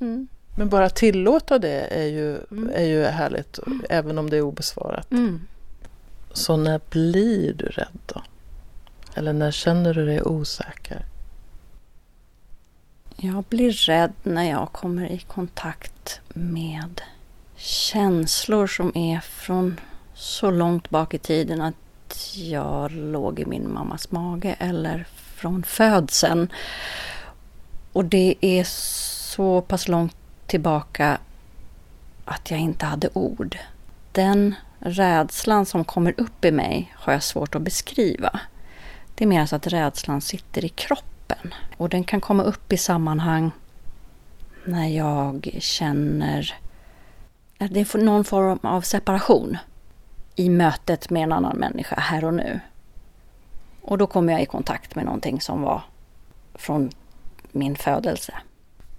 Mm. 0.00 0.28
Men 0.56 0.68
bara 0.68 0.90
tillåta 0.90 1.58
det 1.58 1.80
är 1.80 2.06
ju, 2.06 2.38
mm. 2.50 2.70
är 2.74 2.84
ju 2.84 3.04
härligt, 3.04 3.58
även 3.90 4.18
om 4.18 4.30
det 4.30 4.36
är 4.36 4.42
obesvarat. 4.42 5.10
Så 6.36 6.56
när 6.56 6.80
blir 6.90 7.52
du 7.52 7.66
rädd 7.66 7.98
då? 8.06 8.22
Eller 9.14 9.32
när 9.32 9.50
känner 9.50 9.94
du 9.94 10.06
dig 10.06 10.22
osäker? 10.22 11.04
Jag 13.16 13.44
blir 13.44 13.72
rädd 13.72 14.12
när 14.22 14.50
jag 14.50 14.72
kommer 14.72 15.10
i 15.10 15.18
kontakt 15.18 16.20
med 16.28 17.00
känslor 17.56 18.66
som 18.66 18.92
är 18.96 19.20
från 19.20 19.80
så 20.14 20.50
långt 20.50 20.90
bak 20.90 21.14
i 21.14 21.18
tiden 21.18 21.60
att 21.60 21.74
jag 22.34 22.92
låg 22.92 23.40
i 23.40 23.46
min 23.46 23.72
mammas 23.72 24.10
mage 24.10 24.56
eller 24.58 25.06
från 25.14 25.62
födseln. 25.62 26.52
Och 27.92 28.04
det 28.04 28.34
är 28.40 28.64
så 28.64 29.60
pass 29.60 29.88
långt 29.88 30.16
tillbaka 30.46 31.18
att 32.24 32.50
jag 32.50 32.60
inte 32.60 32.86
hade 32.86 33.08
ord. 33.12 33.58
Den 34.12 34.54
rädslan 34.78 35.66
som 35.66 35.84
kommer 35.84 36.14
upp 36.20 36.44
i 36.44 36.50
mig 36.50 36.94
har 36.96 37.12
jag 37.12 37.22
svårt 37.22 37.54
att 37.54 37.62
beskriva. 37.62 38.40
Det 39.14 39.24
är 39.24 39.28
mer 39.28 39.46
så 39.46 39.56
att 39.56 39.66
rädslan 39.66 40.20
sitter 40.20 40.64
i 40.64 40.68
kroppen. 40.68 41.54
Och 41.76 41.88
den 41.88 42.04
kan 42.04 42.20
komma 42.20 42.42
upp 42.42 42.72
i 42.72 42.76
sammanhang 42.76 43.50
när 44.64 44.88
jag 44.88 45.56
känner 45.58 46.54
att 47.58 47.74
det 47.74 47.94
är 47.94 47.98
någon 47.98 48.24
form 48.24 48.58
av 48.62 48.80
separation 48.80 49.58
i 50.34 50.48
mötet 50.48 51.10
med 51.10 51.22
en 51.22 51.32
annan 51.32 51.56
människa 51.56 51.96
här 51.96 52.24
och 52.24 52.34
nu. 52.34 52.60
Och 53.82 53.98
då 53.98 54.06
kommer 54.06 54.32
jag 54.32 54.42
i 54.42 54.46
kontakt 54.46 54.94
med 54.94 55.04
någonting 55.04 55.40
som 55.40 55.62
var 55.62 55.82
från 56.54 56.90
min 57.52 57.76
födelse. 57.76 58.34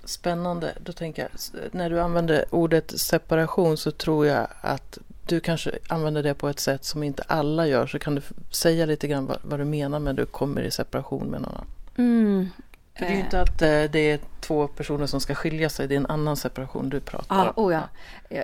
Spännande. 0.04 0.74
Då 0.84 0.94
tänker 0.94 1.22
jag, 1.22 1.32
när 1.72 1.90
du 1.90 2.02
använder 2.02 2.46
ordet 2.56 3.00
separation 3.00 3.78
så 3.78 3.92
tror 3.92 4.28
jag 4.28 4.48
att 4.62 4.98
du 5.28 5.40
kanske 5.40 5.72
använder 5.88 6.24
det 6.24 6.34
på 6.34 6.50
ett 6.50 6.60
sätt 6.60 6.86
som 6.86 7.04
inte 7.04 7.24
alla 7.28 7.68
gör. 7.68 7.88
Så 7.88 8.00
kan 8.00 8.16
du 8.16 8.22
säga 8.52 8.86
lite 8.86 9.08
grann 9.08 9.26
vad, 9.26 9.38
vad 9.42 9.60
du 9.60 9.66
menar 9.66 10.00
med 10.00 10.12
att 10.12 10.18
du 10.18 10.26
kommer 10.26 10.62
i 10.62 10.72
separation 10.72 11.28
med 11.28 11.42
någon 11.42 11.52
annan? 11.52 11.68
Mm. 11.98 12.50
För 12.98 13.06
det 13.06 13.12
är 13.12 13.16
ju 13.16 13.20
inte 13.20 13.42
att 13.42 13.62
eh, 13.62 13.84
det 13.84 14.12
är 14.12 14.20
två 14.42 14.68
personer 14.68 15.06
som 15.06 15.22
ska 15.22 15.36
skilja 15.36 15.70
sig, 15.70 15.88
det 15.88 15.96
är 15.96 15.98
en 15.98 16.06
annan 16.06 16.38
separation 16.38 16.90
du 16.90 17.00
pratar 17.00 17.36
ja, 17.36 17.54
om. 17.56 17.66
Oh 17.66 17.74
ja. 17.74 17.90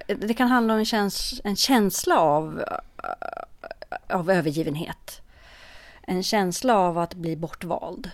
Det 0.08 0.34
kan 0.34 0.48
handla 0.48 0.74
om 0.74 0.80
en, 0.80 0.86
käns 0.86 1.42
en 1.44 1.56
känsla 1.56 2.20
av, 2.20 2.64
av 4.08 4.32
övergivenhet. 4.32 5.22
En 6.02 6.24
känsla 6.24 6.78
av 6.78 6.98
att 6.98 7.14
bli 7.14 7.36
bortvald. 7.36 8.10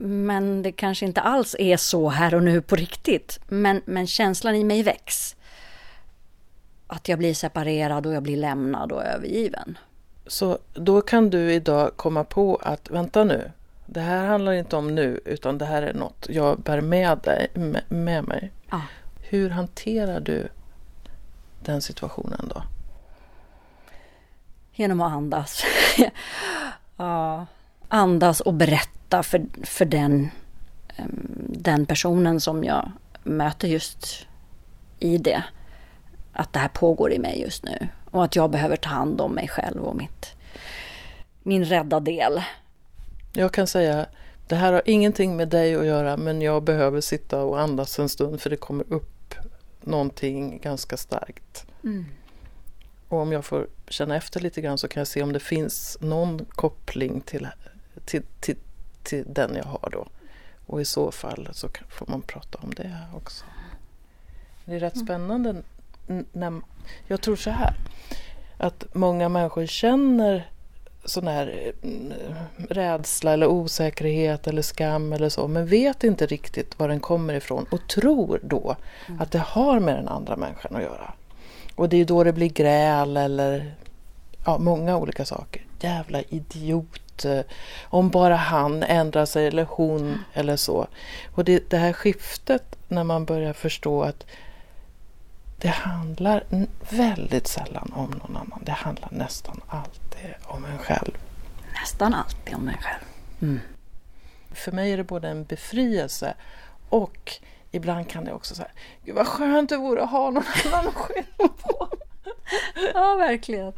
Men 0.00 0.62
det 0.62 0.72
kanske 0.72 1.06
inte 1.06 1.20
alls 1.20 1.56
är 1.58 1.76
så 1.76 2.08
här 2.08 2.34
och 2.34 2.42
nu 2.42 2.60
på 2.60 2.76
riktigt. 2.76 3.40
Men, 3.48 3.82
men 3.84 4.06
känslan 4.06 4.54
i 4.54 4.64
mig 4.64 4.82
väcks 4.82 5.36
att 6.88 7.08
jag 7.08 7.18
blir 7.18 7.34
separerad 7.34 8.06
och 8.06 8.12
jag 8.12 8.22
blir 8.22 8.36
lämnad 8.36 8.92
och 8.92 9.04
övergiven. 9.04 9.78
Så 10.26 10.58
då 10.74 11.00
kan 11.00 11.30
du 11.30 11.52
idag 11.52 11.96
komma 11.96 12.24
på 12.24 12.56
att 12.56 12.90
vänta 12.90 13.24
nu, 13.24 13.50
det 13.90 14.00
här 14.00 14.26
handlar 14.26 14.52
inte 14.52 14.76
om 14.76 14.94
nu 14.94 15.20
utan 15.24 15.58
det 15.58 15.64
här 15.64 15.82
är 15.82 15.94
något 15.94 16.26
jag 16.28 16.60
bär 16.60 16.80
med, 16.80 17.18
dig, 17.18 17.50
med 17.88 18.24
mig. 18.24 18.52
Ah. 18.68 18.80
Hur 19.20 19.50
hanterar 19.50 20.20
du 20.20 20.48
den 21.64 21.82
situationen 21.82 22.50
då? 22.54 22.62
Genom 24.72 25.00
att 25.00 25.12
andas. 25.12 25.64
ja, 26.96 27.46
andas 27.88 28.40
och 28.40 28.54
berätta 28.54 29.22
för, 29.22 29.46
för 29.62 29.84
den, 29.84 30.30
den 31.48 31.86
personen 31.86 32.40
som 32.40 32.64
jag 32.64 32.92
möter 33.22 33.68
just 33.68 34.26
i 34.98 35.18
det 35.18 35.44
att 36.38 36.52
det 36.52 36.58
här 36.58 36.68
pågår 36.68 37.12
i 37.12 37.18
mig 37.18 37.40
just 37.40 37.64
nu. 37.64 37.88
Och 38.10 38.24
att 38.24 38.36
jag 38.36 38.50
behöver 38.50 38.76
ta 38.76 38.88
hand 38.88 39.20
om 39.20 39.32
mig 39.32 39.48
själv 39.48 39.82
och 39.82 39.96
mitt, 39.96 40.34
min 41.42 41.64
rädda 41.64 42.00
del. 42.00 42.42
Jag 43.32 43.52
kan 43.52 43.66
säga, 43.66 44.06
det 44.46 44.56
här 44.56 44.72
har 44.72 44.82
ingenting 44.84 45.36
med 45.36 45.48
dig 45.48 45.74
att 45.74 45.86
göra 45.86 46.16
men 46.16 46.42
jag 46.42 46.62
behöver 46.62 47.00
sitta 47.00 47.42
och 47.42 47.60
andas 47.60 47.98
en 47.98 48.08
stund 48.08 48.40
för 48.40 48.50
det 48.50 48.56
kommer 48.56 48.92
upp 48.92 49.34
någonting 49.80 50.60
ganska 50.60 50.96
starkt. 50.96 51.66
Mm. 51.84 52.06
Och 53.08 53.18
om 53.18 53.32
jag 53.32 53.44
får 53.44 53.66
känna 53.88 54.16
efter 54.16 54.40
lite 54.40 54.60
grann 54.60 54.78
så 54.78 54.88
kan 54.88 55.00
jag 55.00 55.08
se 55.08 55.22
om 55.22 55.32
det 55.32 55.40
finns 55.40 55.98
någon 56.00 56.44
koppling 56.44 57.20
till, 57.20 57.48
till, 58.04 58.22
till, 58.40 58.56
till 59.02 59.24
den 59.26 59.54
jag 59.54 59.64
har 59.64 59.90
då. 59.92 60.06
Och 60.66 60.80
i 60.80 60.84
så 60.84 61.10
fall 61.10 61.48
så 61.52 61.68
får 61.88 62.06
man 62.06 62.22
prata 62.22 62.58
om 62.62 62.74
det 62.74 62.96
också. 63.14 63.44
Det 64.64 64.74
är 64.74 64.80
rätt 64.80 64.94
mm. 64.94 65.06
spännande 65.06 65.62
när, 66.32 66.60
jag 67.06 67.20
tror 67.20 67.36
så 67.36 67.50
här, 67.50 67.74
att 68.56 68.94
många 68.94 69.28
människor 69.28 69.66
känner 69.66 70.48
sån 71.04 71.28
här 71.28 71.72
mm, 71.82 72.12
rädsla 72.68 73.32
eller 73.32 73.46
osäkerhet 73.46 74.46
eller 74.46 74.62
skam 74.62 75.12
eller 75.12 75.28
så, 75.28 75.48
men 75.48 75.66
vet 75.66 76.04
inte 76.04 76.26
riktigt 76.26 76.78
var 76.78 76.88
den 76.88 77.00
kommer 77.00 77.34
ifrån 77.34 77.66
och 77.70 77.88
tror 77.88 78.40
då 78.42 78.76
mm. 79.08 79.20
att 79.20 79.30
det 79.32 79.38
har 79.38 79.80
med 79.80 79.96
den 79.96 80.08
andra 80.08 80.36
människan 80.36 80.76
att 80.76 80.82
göra. 80.82 81.12
Och 81.74 81.88
det 81.88 81.96
är 81.96 82.04
då 82.04 82.24
det 82.24 82.32
blir 82.32 82.48
gräl 82.48 83.16
eller 83.16 83.74
ja, 84.44 84.58
många 84.58 84.96
olika 84.96 85.24
saker. 85.24 85.62
Jävla 85.80 86.22
idiot. 86.22 87.26
Om 87.82 88.10
bara 88.10 88.36
han 88.36 88.82
ändrar 88.82 89.24
sig 89.24 89.46
eller 89.46 89.66
hon 89.70 90.00
mm. 90.00 90.18
eller 90.32 90.56
så. 90.56 90.86
Och 91.34 91.44
det, 91.44 91.70
det 91.70 91.76
här 91.76 91.92
skiftet 91.92 92.76
när 92.88 93.04
man 93.04 93.24
börjar 93.24 93.52
förstå 93.52 94.02
att 94.02 94.26
det 95.58 95.68
handlar 95.68 96.44
väldigt 96.90 97.46
sällan 97.46 97.92
om 97.94 98.10
någon 98.10 98.36
annan. 98.36 98.62
Det 98.64 98.72
handlar 98.72 99.08
nästan 99.12 99.60
alltid 99.68 100.34
om 100.44 100.64
en 100.64 100.78
själv. 100.78 101.18
Nästan 101.80 102.14
alltid 102.14 102.54
om 102.54 102.68
en 102.68 102.76
själv. 102.76 103.04
Mm. 103.42 103.60
För 104.50 104.72
mig 104.72 104.92
är 104.92 104.96
det 104.96 105.04
både 105.04 105.28
en 105.28 105.44
befrielse 105.44 106.34
och 106.88 107.32
ibland 107.70 108.08
kan 108.08 108.24
det 108.24 108.32
också 108.32 108.54
säga, 108.54 108.68
gud 109.04 109.14
vad 109.14 109.26
skönt 109.26 109.70
det 109.70 109.76
vore 109.76 110.02
att 110.02 110.10
ha 110.10 110.30
någon 110.30 110.44
annan 110.64 110.88
att 110.88 110.94
skylla 110.94 111.48
på. 111.62 111.88
Ja, 112.94 113.14
verkligen. 113.14 113.72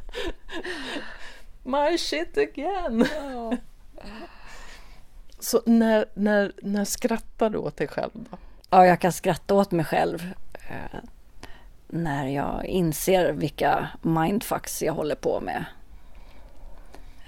My 1.62 1.98
shit 1.98 2.38
again! 2.38 3.06
Ja. 3.14 3.56
Så 5.38 5.62
när, 5.66 6.06
när, 6.14 6.52
när 6.62 6.84
skrattar 6.84 7.50
du 7.50 7.58
åt 7.58 7.76
dig 7.76 7.88
själv 7.88 8.10
då? 8.12 8.38
Ja, 8.70 8.86
jag 8.86 9.00
kan 9.00 9.12
skratta 9.12 9.54
åt 9.54 9.70
mig 9.70 9.84
själv 9.84 10.34
eh, 10.68 11.00
när 11.92 12.26
jag 12.26 12.64
inser 12.64 13.32
vilka 13.32 13.88
mindfucks 14.02 14.82
jag 14.82 14.92
håller 14.92 15.14
på 15.14 15.40
med. 15.40 15.64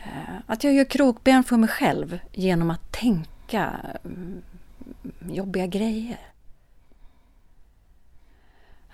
Eh, 0.04 0.34
att 0.46 0.64
jag 0.64 0.72
gör 0.72 0.84
krokben 0.84 1.44
för 1.44 1.56
mig 1.56 1.68
själv 1.68 2.18
genom 2.32 2.70
att 2.70 2.92
tänka 2.92 3.76
mm, 4.04 4.42
jobbiga 5.28 5.66
grejer. 5.66 6.18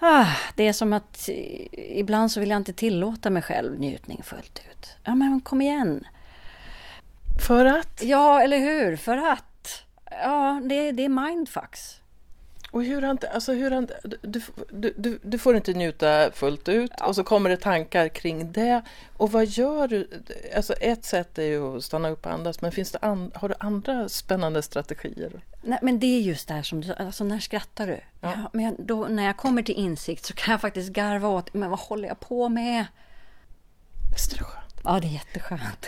Ah, 0.01 0.27
det 0.55 0.69
är 0.69 0.73
som 0.73 0.93
att 0.93 1.29
ibland 1.73 2.33
så 2.33 2.41
vill 2.41 2.51
jag 2.51 2.57
inte 2.57 2.73
tillåta 2.73 3.31
mig 3.31 3.43
själv 3.43 3.81
njutning 3.81 4.23
fullt 4.23 4.63
ut. 4.71 4.97
Ja, 5.05 5.15
men 5.15 5.41
kom 5.41 5.63
igen! 5.63 6.07
För 7.47 7.65
att? 7.65 8.03
Ja, 8.03 8.43
eller 8.43 8.59
hur? 8.59 8.97
För 8.97 9.17
att. 9.17 9.85
Ja, 10.11 10.61
det, 10.65 10.93
det 10.93 11.05
är 11.05 11.09
mindfucks. 11.09 12.01
Och 12.71 12.85
hur 12.85 13.03
han, 13.03 13.19
alltså 13.35 13.53
hur 13.53 13.71
han, 13.71 13.89
du, 14.23 14.41
du, 14.71 14.95
du, 14.97 15.19
du 15.23 15.39
får 15.39 15.57
inte 15.57 15.73
njuta 15.73 16.31
fullt 16.33 16.69
ut 16.69 16.93
ja. 16.99 17.07
och 17.07 17.15
så 17.15 17.25
kommer 17.25 17.51
det 17.51 17.57
tankar 17.57 18.09
kring 18.09 18.53
det. 18.53 18.83
Och 19.17 19.33
vad 19.33 19.47
gör 19.47 19.89
du? 19.89 20.09
Alltså 20.57 20.73
ett 20.73 21.05
sätt 21.05 21.39
är 21.39 21.43
ju 21.43 21.77
att 21.77 21.85
stanna 21.85 22.09
upp 22.09 22.27
och 22.27 22.33
andas, 22.33 22.61
men 22.61 22.73
finns 22.73 22.93
det 22.93 22.99
an, 23.03 23.33
har 23.35 23.49
du 23.49 23.55
andra 23.59 24.09
spännande 24.09 24.63
strategier? 24.63 25.41
Nej, 25.63 25.79
men 25.83 25.99
det 25.99 26.07
är 26.07 26.21
just 26.21 26.49
det 26.49 26.55
här 26.55 26.63
som 26.63 26.81
du 26.81 26.95
alltså 26.95 27.25
när 27.25 27.39
skrattar 27.39 27.87
du? 27.87 28.01
Ja. 28.21 28.33
ja 28.37 28.51
men 28.53 28.77
då, 28.79 29.07
när 29.07 29.25
jag 29.25 29.37
kommer 29.37 29.63
till 29.63 29.75
insikt 29.75 30.25
så 30.25 30.35
kan 30.35 30.53
jag 30.53 30.61
faktiskt 30.61 30.93
garva 30.93 31.29
åt, 31.29 31.55
men 31.55 31.71
vad 31.71 31.79
håller 31.79 32.09
jag 32.09 32.21
på 32.21 32.49
med? 32.49 32.85
Visst 34.13 34.33
är 34.33 34.39
det 34.39 34.45
skönt? 34.45 34.81
Ja, 34.85 35.01
det 35.01 35.07
är 35.07 35.13
jätteskönt. 35.13 35.87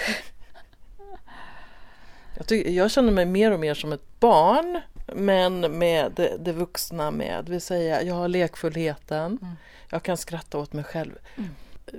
Jag, 2.36 2.46
tycker, 2.46 2.70
jag 2.70 2.90
känner 2.90 3.12
mig 3.12 3.26
mer 3.26 3.50
och 3.50 3.60
mer 3.60 3.74
som 3.74 3.92
ett 3.92 4.20
barn 4.20 4.80
men 5.14 5.78
med 5.78 6.12
det, 6.16 6.36
det 6.38 6.52
vuxna 6.52 7.10
med. 7.10 7.44
Det 7.44 7.52
vill 7.52 7.60
säga 7.60 8.02
jag 8.02 8.14
har 8.14 8.28
lekfullheten, 8.28 9.38
mm. 9.42 9.54
jag 9.90 10.02
kan 10.02 10.16
skratta 10.16 10.58
åt 10.58 10.72
mig 10.72 10.84
själv. 10.84 11.12
Mm. 11.36 11.50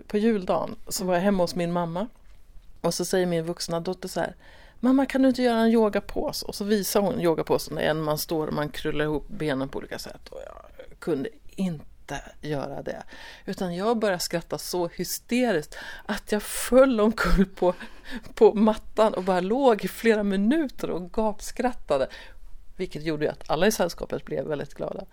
På 0.08 0.17
juldagen 0.17 0.76
så 0.88 1.06
var 1.06 1.13
jag 1.13 1.21
hemma 1.21 1.43
hos 1.43 1.56
min 1.56 1.71
mamma 1.71 2.08
och 2.82 2.93
så 2.93 3.06
säger 3.06 3.26
min 3.26 3.43
vuxna 3.43 3.80
dotter 3.80 4.08
så 4.08 4.19
här 4.19 4.36
Mamma 4.84 5.06
kan 5.06 5.21
du 5.21 5.30
inte 5.30 5.43
göra 5.43 5.60
en 5.60 5.71
yogapås? 5.71 6.41
Och 6.41 6.56
så 6.56 6.63
visar 6.63 7.02
hon 7.02 7.21
yogapåsen 7.21 7.76
där 7.76 7.93
man 7.93 8.17
står 8.17 8.47
och 8.47 8.54
man 8.54 8.69
krullar 8.69 9.06
ihop 9.06 9.28
benen 9.28 9.69
på 9.69 9.78
olika 9.78 10.00
sätt. 10.00 10.28
Och 10.28 10.39
jag 10.45 11.00
kunde 11.00 11.30
inte 11.56 12.21
göra 12.41 12.82
det. 12.82 13.04
Utan 13.45 13.76
jag 13.76 13.97
började 13.97 14.19
skratta 14.19 14.58
så 14.58 14.88
hysteriskt 14.88 15.78
att 16.06 16.32
jag 16.32 16.43
föll 16.43 17.02
omkull 17.02 17.45
på, 17.45 17.74
på 18.36 18.54
mattan 18.54 19.13
och 19.13 19.24
bara 19.24 19.39
låg 19.39 19.86
i 19.86 19.88
flera 19.88 20.24
minuter 20.24 20.89
och 20.89 21.13
gapskrattade. 21.13 22.08
Vilket 22.82 23.04
gjorde 23.04 23.32
att 23.32 23.50
alla 23.50 23.67
i 23.67 23.72
sällskapet 23.72 24.26
blev 24.26 24.46
väldigt 24.46 24.74
glada. 24.74 25.06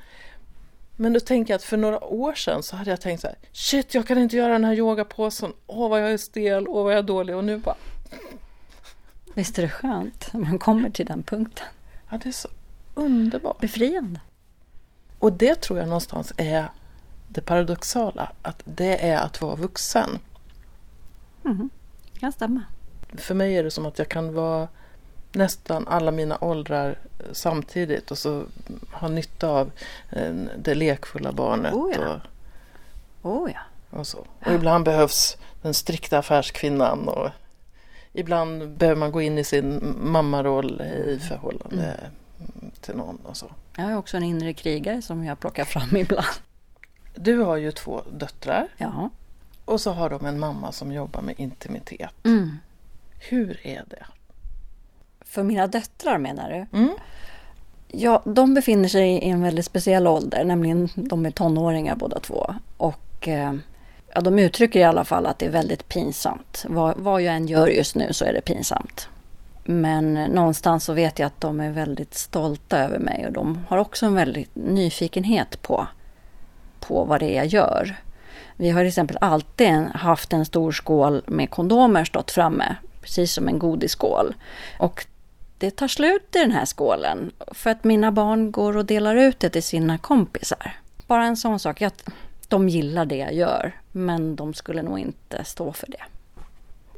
Men 0.97 1.13
då 1.13 1.21
tänker 1.21 1.53
jag 1.53 1.57
att 1.57 1.65
för 1.65 1.77
några 1.77 2.05
år 2.05 2.35
sedan 2.35 2.63
så 2.63 2.77
hade 2.77 2.91
jag 2.91 3.01
tänkt 3.01 3.21
så 3.21 3.27
här, 3.27 3.37
shit 3.53 3.95
jag 3.95 4.07
kan 4.07 4.19
inte 4.19 4.37
göra 4.37 4.53
den 4.53 4.65
här 4.65 4.75
yogapåsen, 4.75 5.53
åh 5.67 5.91
vad 5.91 6.03
jag 6.03 6.13
är 6.13 6.17
stel, 6.17 6.69
åh 6.69 6.85
vad 6.85 6.93
jag 6.93 6.99
är 6.99 7.03
dålig 7.03 7.37
och 7.37 7.45
nu 7.45 7.57
bara... 7.57 7.77
Visst 9.35 9.59
är 9.59 9.63
det 9.63 9.69
skönt 9.69 10.33
när 10.33 10.41
man 10.41 10.59
kommer 10.59 10.91
till 10.91 11.07
den 11.07 11.23
punkten? 11.23 11.67
Ja, 12.11 12.19
det 12.23 12.29
är 12.29 12.33
så 12.33 12.49
underbart. 12.95 13.61
Befriande. 13.61 14.21
Och 15.19 15.33
det 15.33 15.55
tror 15.55 15.79
jag 15.79 15.89
någonstans 15.89 16.33
är 16.37 16.69
det 17.29 17.41
paradoxala, 17.41 18.33
att 18.43 18.63
det 18.65 19.09
är 19.09 19.19
att 19.19 19.41
vara 19.41 19.57
vuxen. 19.57 20.19
Mm, 21.45 21.71
kan 22.21 22.33
stämma. 22.33 22.63
För 23.17 23.35
mig 23.35 23.57
är 23.57 23.65
det 23.65 23.71
som 23.71 23.87
att 23.87 23.99
jag 23.99 24.09
kan 24.09 24.35
vara 24.35 24.69
nästan 25.33 25.89
alla 25.89 26.11
mina 26.11 26.39
åldrar 26.41 26.99
samtidigt 27.33 28.11
och 28.11 28.19
så 28.19 28.45
ha 28.93 29.09
nytta 29.09 29.49
av 29.49 29.71
eh, 30.11 30.33
det 30.59 30.75
lekfulla 30.75 31.33
barnet. 31.33 31.75
Oh 31.75 31.93
ja. 31.95 32.21
Och, 33.23 33.37
oh 33.37 33.51
ja. 33.55 33.61
och, 33.99 34.07
så. 34.07 34.27
och 34.47 34.53
ibland 34.53 34.85
behövs 34.85 35.37
den 35.63 35.75
strikta 35.75 36.19
affärskvinnan 36.19 37.09
och 37.09 37.31
ibland 38.13 38.69
behöver 38.69 39.01
man 39.01 39.13
gå 39.13 39.23
in 39.23 39.39
i 39.39 39.45
sin 39.45 39.97
mammaroll 40.01 40.81
i 41.07 41.19
förhållande 41.19 41.85
mm. 41.85 42.71
till 42.81 42.97
någon 42.97 43.19
och 43.23 43.37
så. 43.37 43.51
Jag 43.77 43.85
har 43.85 43.97
också 43.97 44.17
en 44.17 44.23
inre 44.23 44.53
krigare 44.53 45.03
som 45.03 45.25
jag 45.25 45.41
plockar 45.41 45.65
fram 45.65 45.97
ibland. 45.97 46.27
Du 47.15 47.39
har 47.39 47.57
ju 47.57 47.73
två 47.73 48.03
döttrar. 48.13 48.69
Ja. 48.77 49.11
Och 49.65 49.81
så 49.81 49.93
har 49.93 50.11
de 50.11 50.27
en 50.27 50.39
mamma 50.39 50.73
som 50.73 50.93
jobbar 50.93 51.23
med 51.23 51.35
intimitet. 51.39 52.25
Mm. 52.25 52.59
Hur 53.19 53.67
är 53.67 53.85
det? 53.89 54.07
För 55.29 55.43
mina 55.43 55.67
döttrar 55.67 56.19
menar 56.19 56.51
du? 56.51 56.79
Mm. 56.79 56.95
Ja, 57.89 58.23
de 58.25 58.55
befinner 58.55 58.89
sig 58.89 59.11
i 59.11 59.29
en 59.29 59.43
väldigt 59.43 59.65
speciell 59.65 60.07
ålder, 60.07 60.45
nämligen 60.45 60.89
de 60.95 61.27
är 61.27 61.31
tonåringar 61.31 61.97
båda 61.97 62.21
två. 62.21 62.55
Och 62.77 63.29
eh, 63.29 63.55
ja, 64.15 64.21
de 64.21 64.39
uttrycker 64.39 64.81
i 64.81 64.85
alla 64.85 65.05
fall 65.05 65.27
att 65.27 65.39
det 65.39 65.47
är 65.47 65.51
väldigt 65.51 65.89
pinsamt. 65.89 66.65
Vad, 66.69 66.99
vad 66.99 67.23
jag 67.23 67.35
än 67.35 67.47
gör 67.47 67.67
just 67.67 67.95
nu 67.95 68.13
så 68.13 68.25
är 68.25 68.33
det 68.33 68.41
pinsamt. 68.41 69.09
Men 69.65 70.15
någonstans 70.15 70.85
så 70.85 70.93
vet 70.93 71.19
jag 71.19 71.27
att 71.27 71.41
de 71.41 71.61
är 71.61 71.71
väldigt 71.71 72.15
stolta 72.15 72.79
över 72.79 72.99
mig 72.99 73.27
och 73.27 73.33
de 73.33 73.65
har 73.69 73.79
också 73.79 74.07
en 74.07 74.15
väldigt 74.15 74.51
nyfikenhet 74.55 75.63
på, 75.63 75.87
på 76.81 77.05
vad 77.05 77.21
det 77.21 77.31
är 77.31 77.37
jag 77.37 77.47
gör. 77.47 77.97
Vi 78.57 78.71
har 78.71 78.81
till 78.81 78.89
exempel 78.89 79.19
alltid 79.21 79.75
haft 79.95 80.33
en 80.33 80.45
stor 80.45 80.73
skål 80.73 81.23
med 81.27 81.51
kondomer 81.51 82.05
stått 82.05 82.31
framme, 82.31 82.77
precis 83.01 83.33
som 83.33 83.49
en 83.49 83.59
godisskål. 83.59 84.35
Och 84.79 85.07
det 85.59 85.71
tar 85.71 85.89
slut 85.89 86.37
i 86.37 86.39
den 86.39 86.51
här 86.51 86.67
skålen 86.67 87.33
för 87.47 87.71
att 87.71 87.85
mina 87.85 88.13
barn 88.13 88.53
går 88.53 88.77
och 88.77 88.85
delar 88.85 89.17
ut 89.17 89.41
det 89.41 89.51
till 89.51 89.63
sina 89.63 89.99
kompisar. 89.99 90.77
Bara 91.07 91.25
en 91.25 91.37
sån 91.37 91.59
sak. 91.59 91.81
Jag, 91.81 91.93
de 92.49 92.69
gillar 92.69 93.07
det 93.07 93.17
jag 93.17 93.35
gör, 93.35 93.81
men 93.93 94.37
de 94.37 94.55
skulle 94.55 94.83
nog 94.83 94.99
inte 94.99 95.45
stå 95.45 95.73
för 95.73 95.87
det. 95.87 96.03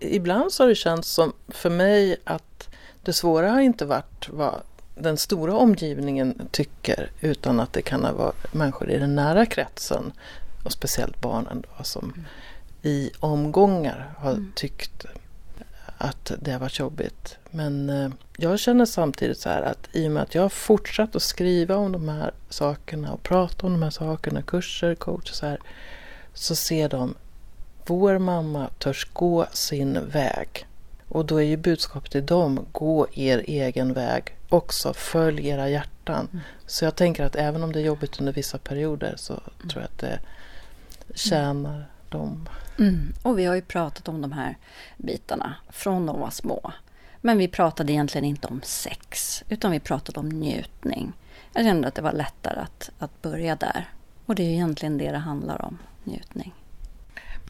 Ibland 0.00 0.52
så 0.52 0.62
har 0.62 0.68
det 0.68 0.74
känts 0.74 1.08
som 1.08 1.32
för 1.48 1.70
mig 1.70 2.16
att 2.24 2.68
det 3.02 3.12
svåra 3.12 3.50
har 3.50 3.60
inte 3.60 3.84
varit 3.84 4.28
vad 4.28 4.54
den 4.94 5.16
stora 5.16 5.56
omgivningen 5.56 6.48
tycker 6.50 7.10
utan 7.20 7.60
att 7.60 7.72
det 7.72 7.82
kan 7.82 8.04
ha 8.04 8.12
varit 8.12 8.54
människor 8.54 8.90
i 8.90 8.98
den 8.98 9.14
nära 9.14 9.46
kretsen 9.46 10.12
och 10.64 10.72
speciellt 10.72 11.20
barnen 11.20 11.62
då, 11.62 11.84
som 11.84 12.04
mm. 12.04 12.26
i 12.82 13.10
omgångar 13.20 14.14
har 14.18 14.32
mm. 14.32 14.52
tyckt 14.54 15.06
att 15.98 16.32
det 16.40 16.52
har 16.52 16.58
varit 16.58 16.78
jobbigt. 16.78 17.36
Men 17.50 17.90
eh, 17.90 18.10
jag 18.36 18.58
känner 18.58 18.84
samtidigt 18.84 19.38
så 19.38 19.48
här 19.48 19.62
att 19.62 19.88
i 19.92 20.08
och 20.08 20.12
med 20.12 20.22
att 20.22 20.34
jag 20.34 20.42
har 20.42 20.48
fortsatt 20.48 21.16
att 21.16 21.22
skriva 21.22 21.76
om 21.76 21.92
de 21.92 22.08
här 22.08 22.30
sakerna 22.48 23.12
och 23.12 23.22
prata 23.22 23.66
om 23.66 23.72
de 23.72 23.82
här 23.82 23.90
sakerna, 23.90 24.42
kurser, 24.42 24.94
coach 24.94 25.30
och 25.30 25.36
så 25.36 25.46
här. 25.46 25.58
Så 26.34 26.54
ser 26.54 26.88
de, 26.88 27.14
vår 27.86 28.18
mamma 28.18 28.68
törs 28.78 29.08
gå 29.12 29.46
sin 29.52 30.08
väg. 30.08 30.66
Och 31.08 31.26
då 31.26 31.36
är 31.36 31.44
ju 31.44 31.56
budskapet 31.56 32.12
till 32.12 32.26
dem, 32.26 32.66
gå 32.72 33.06
er 33.14 33.44
egen 33.46 33.92
väg. 33.92 34.36
Också 34.48 34.92
följ 34.92 35.48
era 35.48 35.68
hjärtan. 35.68 36.28
Mm. 36.32 36.44
Så 36.66 36.84
jag 36.84 36.96
tänker 36.96 37.24
att 37.24 37.36
även 37.36 37.62
om 37.62 37.72
det 37.72 37.80
är 37.80 37.84
jobbigt 37.84 38.20
under 38.20 38.32
vissa 38.32 38.58
perioder 38.58 39.14
så 39.16 39.32
mm. 39.32 39.68
tror 39.68 39.82
jag 39.82 39.84
att 39.84 39.98
det 39.98 40.20
tjänar 41.14 41.86
dem. 42.08 42.48
Mm. 42.78 43.12
Och 43.22 43.38
vi 43.38 43.44
har 43.44 43.54
ju 43.54 43.62
pratat 43.62 44.08
om 44.08 44.22
de 44.22 44.32
här 44.32 44.56
bitarna 44.96 45.54
från 45.68 46.06
de 46.06 46.20
var 46.20 46.30
små. 46.30 46.72
Men 47.20 47.38
vi 47.38 47.48
pratade 47.48 47.92
egentligen 47.92 48.24
inte 48.24 48.46
om 48.48 48.60
sex, 48.64 49.42
utan 49.48 49.70
vi 49.70 49.80
pratade 49.80 50.20
om 50.20 50.28
njutning. 50.28 51.12
Jag 51.52 51.64
kände 51.64 51.88
att 51.88 51.94
det 51.94 52.02
var 52.02 52.12
lättare 52.12 52.60
att, 52.60 52.90
att 52.98 53.22
börja 53.22 53.56
där. 53.56 53.88
Och 54.26 54.34
det 54.34 54.42
är 54.42 54.50
egentligen 54.50 54.98
det 54.98 55.10
det 55.10 55.18
handlar 55.18 55.64
om, 55.64 55.78
njutning. 56.04 56.54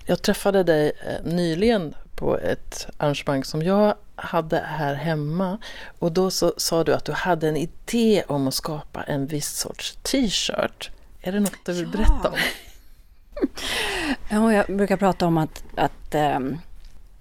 Jag 0.06 0.22
träffade 0.22 0.62
dig 0.62 0.92
eh, 1.06 1.33
nyligen 1.33 1.94
på 2.14 2.38
ett 2.38 2.87
arrangemang 2.96 3.44
som 3.44 3.62
jag 3.62 3.94
hade 4.16 4.59
här 4.59 4.94
hemma. 4.94 5.59
Och 5.98 6.12
då 6.12 6.30
så 6.30 6.54
sa 6.56 6.85
du 6.85 6.94
att 6.94 7.04
du 7.04 7.12
hade 7.12 7.48
en 7.48 7.56
idé 7.56 8.22
om 8.28 8.48
att 8.48 8.54
skapa 8.54 9.02
en 9.02 9.26
viss 9.26 9.48
sorts 9.48 9.98
t-shirt. 10.02 10.90
Är 11.20 11.33
det 11.33 11.40
något 11.40 11.64
du 11.64 11.72
vill 11.72 11.88
berätta 11.88 12.28
om? 12.28 12.37
Ja, 14.28 14.52
jag 14.52 14.66
brukar 14.76 14.96
prata 14.96 15.26
om 15.26 15.38
att, 15.38 15.64
att 15.76 16.14
um, 16.14 16.59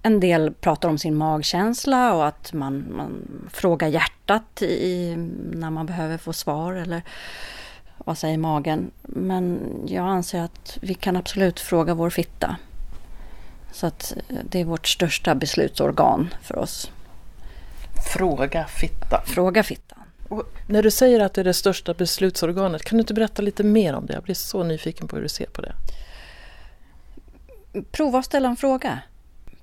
en 0.02 0.20
del 0.20 0.54
pratar 0.54 0.88
om 0.88 0.98
sin 0.98 1.16
magkänsla 1.16 2.14
och 2.14 2.26
att 2.26 2.52
man, 2.52 2.84
man 2.96 3.22
frågar 3.52 3.88
hjärtat 3.88 4.62
i, 4.62 5.14
när 5.52 5.70
man 5.70 5.86
behöver 5.86 6.18
få 6.18 6.32
svar 6.32 6.72
eller 6.72 7.02
vad 7.98 8.18
säger 8.18 8.38
magen. 8.38 8.90
Men 9.02 9.60
jag 9.86 10.06
anser 10.06 10.40
att 10.40 10.78
vi 10.80 10.94
kan 10.94 11.16
absolut 11.16 11.60
fråga 11.60 11.94
vår 11.94 12.10
fitta. 12.10 12.56
Så 13.72 13.86
att 13.86 14.14
eh, 14.28 14.36
det 14.50 14.60
är 14.60 14.64
vårt 14.64 14.88
största 14.88 15.34
beslutsorgan 15.34 16.34
för 16.42 16.58
oss. 16.58 16.90
Fråga 18.14 18.66
fitta. 18.66 19.22
Fråga 19.26 19.62
fittan. 19.62 19.98
Och 20.28 20.42
när 20.68 20.82
du 20.82 20.90
säger 20.90 21.20
att 21.20 21.34
det 21.34 21.40
är 21.40 21.44
det 21.44 21.54
största 21.54 21.94
beslutsorganet, 21.94 22.82
kan 22.82 22.96
du 22.96 23.00
inte 23.00 23.14
berätta 23.14 23.42
lite 23.42 23.64
mer 23.64 23.94
om 23.94 24.06
det? 24.06 24.12
Jag 24.12 24.22
blir 24.22 24.34
så 24.34 24.62
nyfiken 24.62 25.08
på 25.08 25.16
hur 25.16 25.22
du 25.22 25.28
ser 25.28 25.46
på 25.46 25.62
det. 25.62 25.74
Prova 27.90 28.18
att 28.18 28.24
ställa 28.24 28.48
en 28.48 28.56
fråga. 28.56 28.98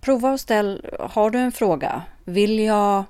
Prova 0.01 0.31
och 0.31 0.39
ställ, 0.39 0.95
har 0.99 1.29
du 1.29 1.39
en 1.39 1.51
fråga? 1.51 2.03
Vill 2.23 2.59
jag, 2.59 3.03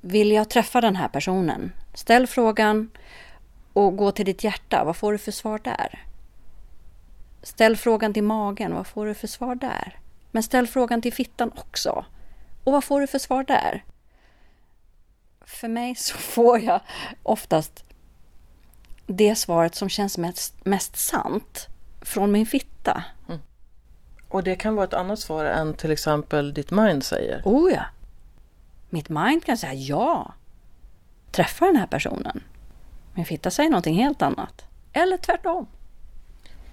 vill 0.00 0.32
jag 0.32 0.50
träffa 0.50 0.80
den 0.80 0.96
här 0.96 1.08
personen? 1.08 1.72
Ställ 1.94 2.26
frågan 2.26 2.90
och 3.72 3.96
gå 3.96 4.12
till 4.12 4.26
ditt 4.26 4.44
hjärta. 4.44 4.84
Vad 4.84 4.96
får 4.96 5.12
du 5.12 5.18
för 5.18 5.32
svar 5.32 5.58
där? 5.64 6.04
Ställ 7.42 7.76
frågan 7.76 8.14
till 8.14 8.22
magen. 8.22 8.74
Vad 8.74 8.86
får 8.86 9.06
du 9.06 9.14
för 9.14 9.26
svar 9.26 9.54
där? 9.54 9.98
Men 10.30 10.42
ställ 10.42 10.66
frågan 10.66 11.02
till 11.02 11.12
fittan 11.12 11.52
också. 11.56 12.04
Och 12.64 12.72
vad 12.72 12.84
får 12.84 13.00
du 13.00 13.06
för 13.06 13.18
svar 13.18 13.44
där? 13.44 13.84
För 15.40 15.68
mig 15.68 15.94
så 15.94 16.18
får 16.18 16.60
jag 16.60 16.80
oftast 17.22 17.84
det 19.06 19.34
svaret 19.34 19.74
som 19.74 19.88
känns 19.88 20.18
mest, 20.18 20.64
mest 20.64 20.96
sant 20.96 21.66
från 22.00 22.32
min 22.32 22.46
fitta. 22.46 23.04
Mm. 23.28 23.40
Och 24.28 24.42
det 24.42 24.56
kan 24.56 24.74
vara 24.74 24.86
ett 24.86 24.94
annat 24.94 25.18
svar 25.18 25.44
än 25.44 25.74
till 25.74 25.90
exempel 25.90 26.54
ditt 26.54 26.70
mind 26.70 27.04
säger? 27.04 27.42
Oh 27.44 27.72
ja! 27.72 27.84
Mitt 28.90 29.08
mind 29.08 29.44
kan 29.44 29.56
säga 29.56 29.74
ja. 29.74 30.34
Träffa 31.30 31.66
den 31.66 31.76
här 31.76 31.86
personen. 31.86 32.40
Min 33.14 33.24
fitta 33.24 33.50
säger 33.50 33.70
någonting 33.70 33.94
helt 33.94 34.22
annat. 34.22 34.64
Eller 34.92 35.16
tvärtom. 35.16 35.66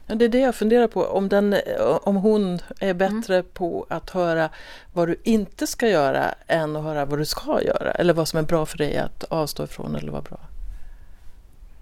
Ja, 0.08 0.15
det 0.15 0.26
är 0.26 0.30
det 0.30 0.39
jag 0.39 0.56
funderar 0.56 0.88
på, 0.88 1.04
om, 1.04 1.30
den, 1.30 1.56
om 2.04 2.15
hon 2.15 2.60
är 2.80 2.94
bättre 2.94 3.36
mm. 3.36 3.48
på 3.54 3.86
att 3.89 4.10
höra 4.10 4.50
vad 4.94 5.08
du 5.08 5.22
inte 5.24 5.68
ska 5.68 5.88
göra 5.88 6.36
än 6.48 6.76
att 6.76 6.84
höra 6.84 7.06
vad 7.06 7.20
du 7.20 7.26
ska 7.26 7.62
göra. 7.62 7.91
Eller 7.91 8.13
vad 8.13 8.28
som 8.28 8.39
är 8.39 8.44
bra 8.44 8.65
för 8.65 8.78
dig 8.78 8.98
att 8.98 9.24
avstå 9.24 9.63
ifrån 9.63 9.96
eller 9.96 10.12
vara 10.12 10.22
bra. 10.22 10.39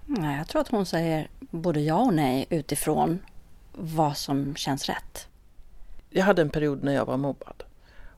Nej, 0.06 0.38
jag 0.38 0.48
tror 0.48 0.60
att 0.60 0.68
hon 0.68 0.86
säger 0.86 1.28
både 1.40 1.80
ja 1.80 1.96
och 1.96 2.14
nej 2.14 2.46
utifrån 2.50 3.18
vad 3.72 4.16
som 4.16 4.54
känns 4.54 4.88
rätt. 4.88 5.28
Jag 6.16 6.24
hade 6.24 6.42
en 6.42 6.50
period 6.50 6.84
när 6.84 6.94
jag 6.94 7.04
var 7.04 7.16
mobbad. 7.16 7.62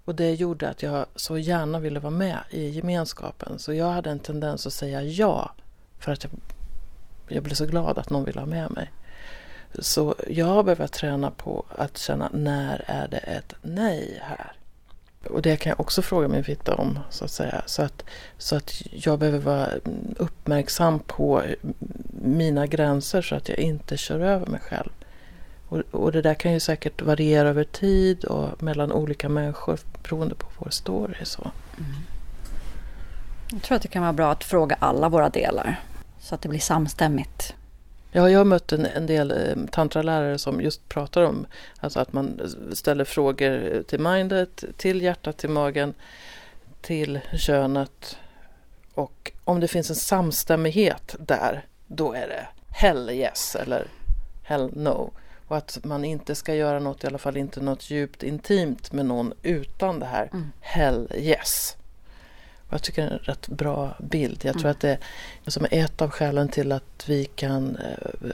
Och 0.04 0.14
det 0.14 0.34
gjorde 0.34 0.68
att 0.68 0.82
jag 0.82 1.06
så 1.14 1.38
gärna 1.38 1.78
ville 1.78 2.00
vara 2.00 2.10
med 2.10 2.38
i 2.50 2.68
gemenskapen. 2.68 3.58
Så 3.58 3.72
jag 3.72 3.90
hade 3.90 4.10
en 4.10 4.18
tendens 4.18 4.66
att 4.66 4.72
säga 4.72 5.02
ja. 5.02 5.50
För 5.98 6.12
att 6.12 6.24
jag, 6.24 6.32
jag 7.28 7.42
blev 7.42 7.54
så 7.54 7.66
glad 7.66 7.98
att 7.98 8.10
någon 8.10 8.24
ville 8.24 8.40
ha 8.40 8.46
med 8.46 8.70
mig. 8.70 8.92
Så 9.78 10.14
jag 10.28 10.64
behöver 10.64 10.86
träna 10.86 11.30
på 11.30 11.64
att 11.76 11.98
känna 11.98 12.30
när 12.32 12.84
är 12.86 13.08
det 13.08 13.18
ett 13.18 13.54
nej 13.62 14.18
här. 14.22 14.52
Och 15.30 15.42
det 15.42 15.56
kan 15.56 15.70
jag 15.70 15.80
också 15.80 16.02
fråga 16.02 16.28
min 16.28 16.44
fitta 16.44 16.74
om 16.74 16.98
så 17.10 17.24
att 17.24 17.30
säga. 17.30 17.62
Så 17.66 17.82
att, 17.82 18.04
så 18.38 18.56
att 18.56 18.82
jag 18.90 19.18
behöver 19.18 19.38
vara 19.38 19.68
uppmärksam 20.16 20.98
på 20.98 21.42
mina 22.22 22.66
gränser 22.66 23.22
så 23.22 23.34
att 23.34 23.48
jag 23.48 23.58
inte 23.58 23.96
kör 23.96 24.20
över 24.20 24.46
mig 24.46 24.60
själv. 24.60 24.90
Och, 25.68 25.82
och 25.90 26.12
det 26.12 26.22
där 26.22 26.34
kan 26.34 26.52
ju 26.52 26.60
säkert 26.60 27.02
variera 27.02 27.48
över 27.48 27.64
tid 27.64 28.24
och 28.24 28.62
mellan 28.62 28.92
olika 28.92 29.28
människor 29.28 29.78
beroende 30.02 30.34
på 30.34 30.46
vår 30.58 30.70
story. 30.70 31.24
Så. 31.24 31.50
Mm. 31.78 31.90
Jag 33.52 33.62
tror 33.62 33.76
att 33.76 33.82
det 33.82 33.88
kan 33.88 34.02
vara 34.02 34.12
bra 34.12 34.32
att 34.32 34.44
fråga 34.44 34.76
alla 34.78 35.08
våra 35.08 35.28
delar 35.28 35.80
så 36.20 36.34
att 36.34 36.42
det 36.42 36.48
blir 36.48 36.60
samstämmigt. 36.60 37.54
Ja, 38.12 38.30
jag 38.30 38.40
har 38.40 38.44
mött 38.44 38.72
en, 38.72 38.86
en 38.86 39.06
del 39.06 39.30
eh, 39.30 39.70
tantralärare 39.70 40.38
som 40.38 40.60
just 40.60 40.88
pratar 40.88 41.22
om 41.22 41.46
alltså 41.80 42.00
att 42.00 42.12
man 42.12 42.40
ställer 42.72 43.04
frågor 43.04 43.82
till 43.82 44.00
mindet, 44.00 44.64
till 44.76 45.02
hjärtat, 45.02 45.36
till 45.36 45.50
magen, 45.50 45.94
till 46.80 47.20
könet. 47.38 48.18
Och 48.94 49.32
om 49.44 49.60
det 49.60 49.68
finns 49.68 49.90
en 49.90 49.96
samstämmighet 49.96 51.16
där, 51.18 51.64
då 51.86 52.12
är 52.12 52.28
det 52.28 52.46
hell 52.68 53.10
yes 53.10 53.56
eller 53.56 53.86
hell 54.42 54.70
no. 54.76 55.12
Och 55.48 55.56
att 55.56 55.78
man 55.84 56.04
inte 56.04 56.34
ska 56.34 56.54
göra 56.54 56.78
något, 56.78 57.04
i 57.04 57.06
alla 57.06 57.18
fall 57.18 57.36
inte 57.36 57.60
något 57.60 57.90
djupt 57.90 58.22
intimt 58.22 58.92
med 58.92 59.06
någon 59.06 59.32
utan 59.42 60.00
det 60.00 60.06
här 60.06 60.28
mm. 60.32 60.52
hell 60.60 61.12
yes. 61.14 61.76
Och 62.66 62.74
jag 62.74 62.82
tycker 62.82 63.02
det 63.02 63.08
är 63.08 63.12
en 63.12 63.18
rätt 63.18 63.48
bra 63.48 63.96
bild. 63.98 64.44
Jag 64.44 64.54
tror 64.54 64.64
mm. 64.64 64.70
att 64.70 64.80
det 64.80 64.98
är 65.44 65.50
som 65.50 65.66
ett 65.70 66.02
av 66.02 66.10
skälen 66.10 66.48
till 66.48 66.72
att 66.72 67.04
vi 67.08 67.24
kan 67.24 67.76
eh, 67.76 68.30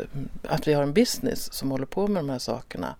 att 0.49 0.69
vi 0.69 0.73
har 0.73 0.83
en 0.83 0.93
business 0.93 1.53
som 1.53 1.71
håller 1.71 1.87
på 1.87 2.07
med 2.07 2.23
de 2.23 2.31
här 2.31 2.39
sakerna. 2.39 2.95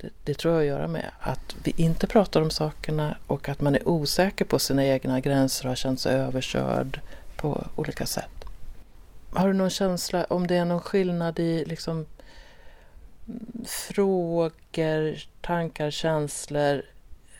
Det, 0.00 0.08
det 0.24 0.34
tror 0.34 0.54
jag 0.54 0.58
har 0.58 0.62
att 0.62 0.68
göra 0.68 0.88
med 0.88 1.10
att 1.20 1.56
vi 1.64 1.74
inte 1.76 2.06
pratar 2.06 2.42
om 2.42 2.50
sakerna 2.50 3.16
och 3.26 3.48
att 3.48 3.60
man 3.60 3.74
är 3.74 3.88
osäker 3.88 4.44
på 4.44 4.58
sina 4.58 4.84
egna 4.84 5.20
gränser 5.20 5.64
och 5.64 5.70
har 5.70 5.76
känt 5.76 6.00
sig 6.00 6.14
överkörd 6.14 7.00
på 7.36 7.64
olika 7.76 8.06
sätt. 8.06 8.44
Har 9.32 9.48
du 9.48 9.54
någon 9.54 9.70
känsla 9.70 10.24
om 10.24 10.46
det 10.46 10.56
är 10.56 10.64
någon 10.64 10.80
skillnad 10.80 11.38
i 11.38 11.64
liksom 11.64 12.06
frågor, 13.66 15.18
tankar, 15.40 15.90
känslor 15.90 16.82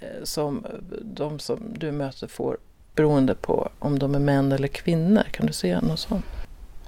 eh, 0.01 0.25
som 0.25 0.67
de 1.03 1.39
som 1.39 1.75
du 1.79 1.93
möter 1.93 2.27
får 2.27 2.59
beroende 2.95 3.35
på 3.35 3.71
om 3.79 3.99
de 3.99 4.15
är 4.15 4.19
män 4.19 4.53
eller 4.53 4.69
kvinnor? 4.69 5.23
Kan 5.31 5.47
du 5.47 5.53
se 5.53 5.81
något 5.81 6.01
sånt? 6.01 6.25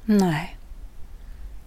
Nej. 0.05 0.57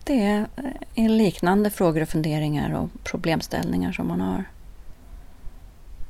Det 0.04 0.24
är 0.24 0.48
eh, 0.96 1.10
liknande 1.10 1.70
frågor 1.70 2.02
och 2.02 2.10
funderingar 2.10 2.74
och 2.74 2.90
problemställningar 3.04 3.92
som 3.92 4.08
man 4.08 4.22
har. 4.22 4.44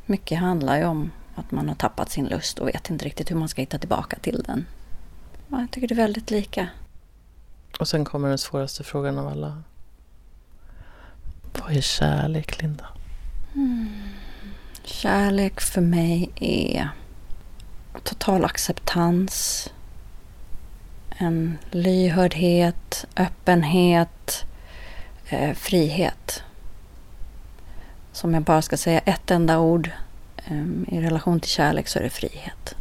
Mycket 0.06 0.40
handlar 0.40 0.78
ju 0.78 0.86
om 0.86 1.12
att 1.36 1.52
man 1.52 1.68
har 1.68 1.76
tappat 1.76 2.10
sin 2.10 2.26
lust 2.26 2.60
och 2.60 2.68
vet 2.68 2.90
inte 2.90 3.06
riktigt 3.06 3.32
hur 3.32 3.36
man 3.36 3.50
ska 3.50 3.62
hitta 3.62 3.78
tillbaka 3.78 4.18
till 4.20 4.44
den. 4.48 4.66
Ja, 5.48 5.60
jag 5.60 5.72
tycker 5.72 5.88
det 5.88 5.94
är 5.94 5.96
väldigt 5.96 6.32
lika. 6.32 6.68
Och 7.80 7.88
sen 7.88 8.06
kommer 8.06 8.30
den 8.30 8.38
svåraste 8.38 8.84
frågan 8.84 9.18
av 9.18 9.28
alla. 9.28 9.64
Vad 11.70 11.78
är 11.78 11.82
kärlek, 11.82 12.62
Linda? 12.62 12.86
Mm. 13.56 13.90
Kärlek 14.84 15.62
för 15.62 15.82
mig 15.82 16.32
är 16.36 16.90
total 18.04 18.46
acceptans, 18.46 19.70
en 21.10 21.58
lyhördhet, 21.72 23.06
öppenhet, 23.16 24.46
eh, 25.30 25.54
frihet. 25.54 26.44
Som 28.12 28.34
jag 28.34 28.44
bara 28.44 28.62
ska 28.62 28.78
säga 28.78 29.00
ett 29.00 29.32
enda 29.32 29.60
ord 29.60 29.92
eh, 30.38 30.64
i 30.88 31.02
relation 31.02 31.40
till 31.40 31.52
kärlek 31.52 31.88
så 31.88 32.00
är 32.00 32.04
det 32.04 32.10
frihet. 32.10 32.76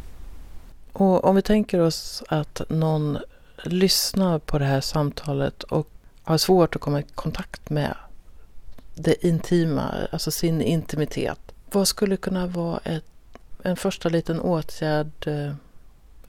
Och 0.93 1.25
om 1.25 1.35
vi 1.35 1.41
tänker 1.41 1.79
oss 1.79 2.23
att 2.29 2.61
någon 2.69 3.17
lyssnar 3.63 4.39
på 4.39 4.59
det 4.59 4.65
här 4.65 4.81
samtalet 4.81 5.63
och 5.63 5.89
har 6.23 6.37
svårt 6.37 6.75
att 6.75 6.81
komma 6.81 6.99
i 6.99 7.03
kontakt 7.15 7.69
med 7.69 7.95
det 9.03 9.25
intima, 9.25 10.07
alltså 10.11 10.31
sin 10.31 10.61
intimitet. 10.61 11.39
Vad 11.71 11.87
skulle 11.87 12.17
kunna 12.17 12.47
vara 12.47 12.77
ett 12.83 13.05
en 13.63 13.75
första 13.75 14.09
liten 14.09 14.39
åtgärd 14.39 15.27
eh, 15.27 15.53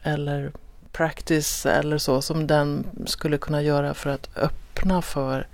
eller 0.02 0.52
practice 0.92 1.66
eller 1.66 1.98
så 1.98 2.22
som 2.22 2.46
den 2.46 2.87
skulle 3.06 3.38
kunna 3.38 3.62
göra 3.62 3.94
för 3.94 4.11
att 4.11 4.37
öppna 4.37 5.02
för 5.02 5.46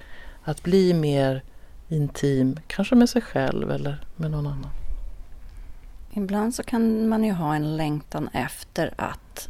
att 0.43 0.63
bli 0.63 0.95
mer 0.95 1.43
intim, 1.89 2.61
kanske 2.67 2.95
med 2.95 3.09
sig 3.09 3.23
själv 3.23 3.71
eller 3.71 4.05
med 4.17 4.31
någon 4.31 4.47
annan? 4.47 4.71
Ibland 6.15 6.55
så 6.55 6.63
kan 6.63 7.09
man 7.09 7.25
ju 7.25 7.33
ha 7.33 7.55
en 7.55 7.77
längtan 7.77 8.29
efter 8.33 8.95
att 8.97 9.49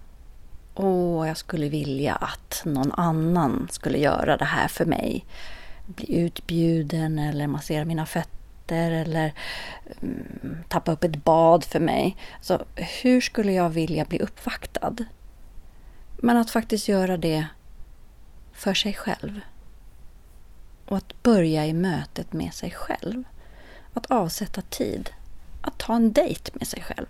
Åh, 0.79 1.29
jag 1.29 1.37
skulle 1.37 1.69
vilja 1.69 2.15
att 2.15 2.63
någon 2.65 2.93
annan 2.93 3.69
skulle 3.71 3.99
göra 3.99 4.37
det 4.37 4.45
här 4.45 4.69
för 4.69 4.85
mig. 4.85 5.25
Bli 5.87 6.19
utbjuden 6.19 7.19
eller 7.19 7.47
massera 7.47 7.85
mina 7.85 8.07
fötter 8.07 8.91
eller 8.91 9.33
mm, 10.03 10.65
tappa 10.69 10.93
upp 10.93 11.05
ett 11.05 11.25
bad 11.25 11.65
för 11.65 11.81
mig. 11.81 12.17
Så 12.41 12.65
hur 13.03 13.21
skulle 13.21 13.53
jag 13.53 13.71
vilja 13.71 14.05
bli 14.05 14.19
uppvaktad? 14.19 14.97
Men 16.17 16.37
att 16.37 16.51
faktiskt 16.51 16.89
göra 16.89 17.17
det 17.17 17.47
för 18.53 18.75
sig 18.75 18.95
själv. 18.95 19.41
Och 20.87 20.97
att 20.97 21.23
börja 21.23 21.67
i 21.67 21.73
mötet 21.73 22.33
med 22.33 22.55
sig 22.55 22.71
själv. 22.71 23.25
Att 23.93 24.07
avsätta 24.07 24.63
tid. 24.63 25.11
Att 25.63 25.79
ta 25.79 25.95
en 25.95 26.13
dejt 26.13 26.51
med 26.55 26.69
sig 26.69 26.83
själv. 26.83 27.07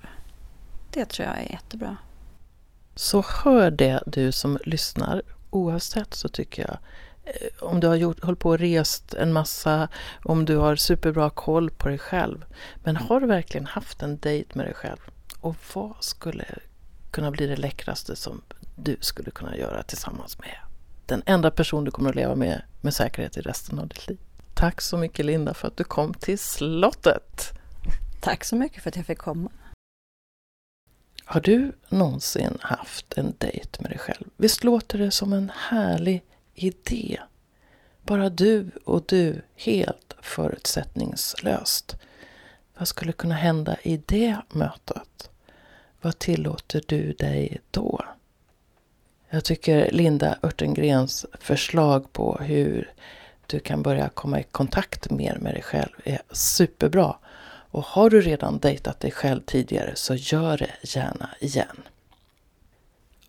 Det 0.90 1.04
tror 1.04 1.28
jag 1.28 1.38
är 1.38 1.52
jättebra. 1.52 1.96
Så 2.94 3.24
hör 3.44 3.70
det 3.70 4.02
du 4.06 4.32
som 4.32 4.58
lyssnar. 4.64 5.22
Oavsett 5.50 6.14
så 6.14 6.28
tycker 6.28 6.62
jag 6.62 6.78
om 7.60 7.80
du 7.80 7.86
har 7.86 7.94
gjort, 7.94 8.24
hållit 8.24 8.38
på 8.38 8.50
och 8.50 8.58
rest 8.58 9.14
en 9.14 9.32
massa, 9.32 9.88
om 10.24 10.44
du 10.44 10.56
har 10.56 10.76
superbra 10.76 11.30
koll 11.30 11.70
på 11.70 11.88
dig 11.88 11.98
själv. 11.98 12.44
Men 12.84 12.96
har 12.96 13.20
du 13.20 13.26
verkligen 13.26 13.66
haft 13.66 14.02
en 14.02 14.18
dejt 14.18 14.50
med 14.54 14.66
dig 14.66 14.74
själv? 14.74 15.10
Och 15.40 15.56
vad 15.74 15.94
skulle 16.00 16.44
kunna 17.10 17.30
bli 17.30 17.46
det 17.46 17.56
läckraste 17.56 18.16
som 18.16 18.42
du 18.76 18.96
skulle 19.00 19.30
kunna 19.30 19.56
göra 19.56 19.82
tillsammans 19.82 20.38
med 20.38 20.56
den 21.06 21.22
enda 21.26 21.50
person 21.50 21.84
du 21.84 21.90
kommer 21.90 22.10
att 22.10 22.16
leva 22.16 22.34
med 22.34 22.62
med 22.80 22.94
säkerhet 22.94 23.36
i 23.36 23.40
resten 23.40 23.78
av 23.78 23.88
ditt 23.88 24.08
liv? 24.08 24.18
Tack 24.54 24.80
så 24.80 24.96
mycket 24.96 25.24
Linda 25.24 25.54
för 25.54 25.68
att 25.68 25.76
du 25.76 25.84
kom 25.84 26.14
till 26.14 26.38
slottet. 26.38 27.52
Tack 28.20 28.44
så 28.44 28.56
mycket 28.56 28.82
för 28.82 28.90
att 28.90 28.96
jag 28.96 29.06
fick 29.06 29.18
komma. 29.18 29.50
Har 31.24 31.40
du 31.40 31.72
någonsin 31.88 32.58
haft 32.60 33.18
en 33.18 33.34
dejt 33.38 33.82
med 33.82 33.90
dig 33.90 33.98
själv? 33.98 34.24
Visst 34.36 34.64
låter 34.64 34.98
det 34.98 35.10
som 35.10 35.32
en 35.32 35.52
härlig 35.54 36.22
idé? 36.56 37.20
Bara 38.02 38.28
du 38.28 38.70
och 38.84 39.04
du, 39.06 39.42
helt 39.56 40.16
förutsättningslöst. 40.20 41.96
Vad 42.78 42.88
skulle 42.88 43.12
kunna 43.12 43.34
hända 43.34 43.76
i 43.82 44.02
det 44.06 44.36
mötet? 44.48 45.30
Vad 46.00 46.18
tillåter 46.18 46.82
du 46.86 47.12
dig 47.12 47.60
då? 47.70 48.04
Jag 49.30 49.44
tycker 49.44 49.90
Linda 49.90 50.38
Örtengrens 50.42 51.26
förslag 51.40 52.12
på 52.12 52.38
hur 52.40 52.92
du 53.46 53.58
kan 53.58 53.82
börja 53.82 54.08
komma 54.08 54.40
i 54.40 54.42
kontakt 54.42 55.10
mer 55.10 55.38
med 55.40 55.54
dig 55.54 55.62
själv 55.62 55.92
är 56.04 56.22
superbra. 56.30 57.16
Och 57.70 57.84
har 57.84 58.10
du 58.10 58.20
redan 58.20 58.58
dejtat 58.58 59.00
dig 59.00 59.10
själv 59.10 59.40
tidigare 59.46 59.92
så 59.94 60.14
gör 60.14 60.58
det 60.58 60.70
gärna 60.82 61.30
igen. 61.40 61.82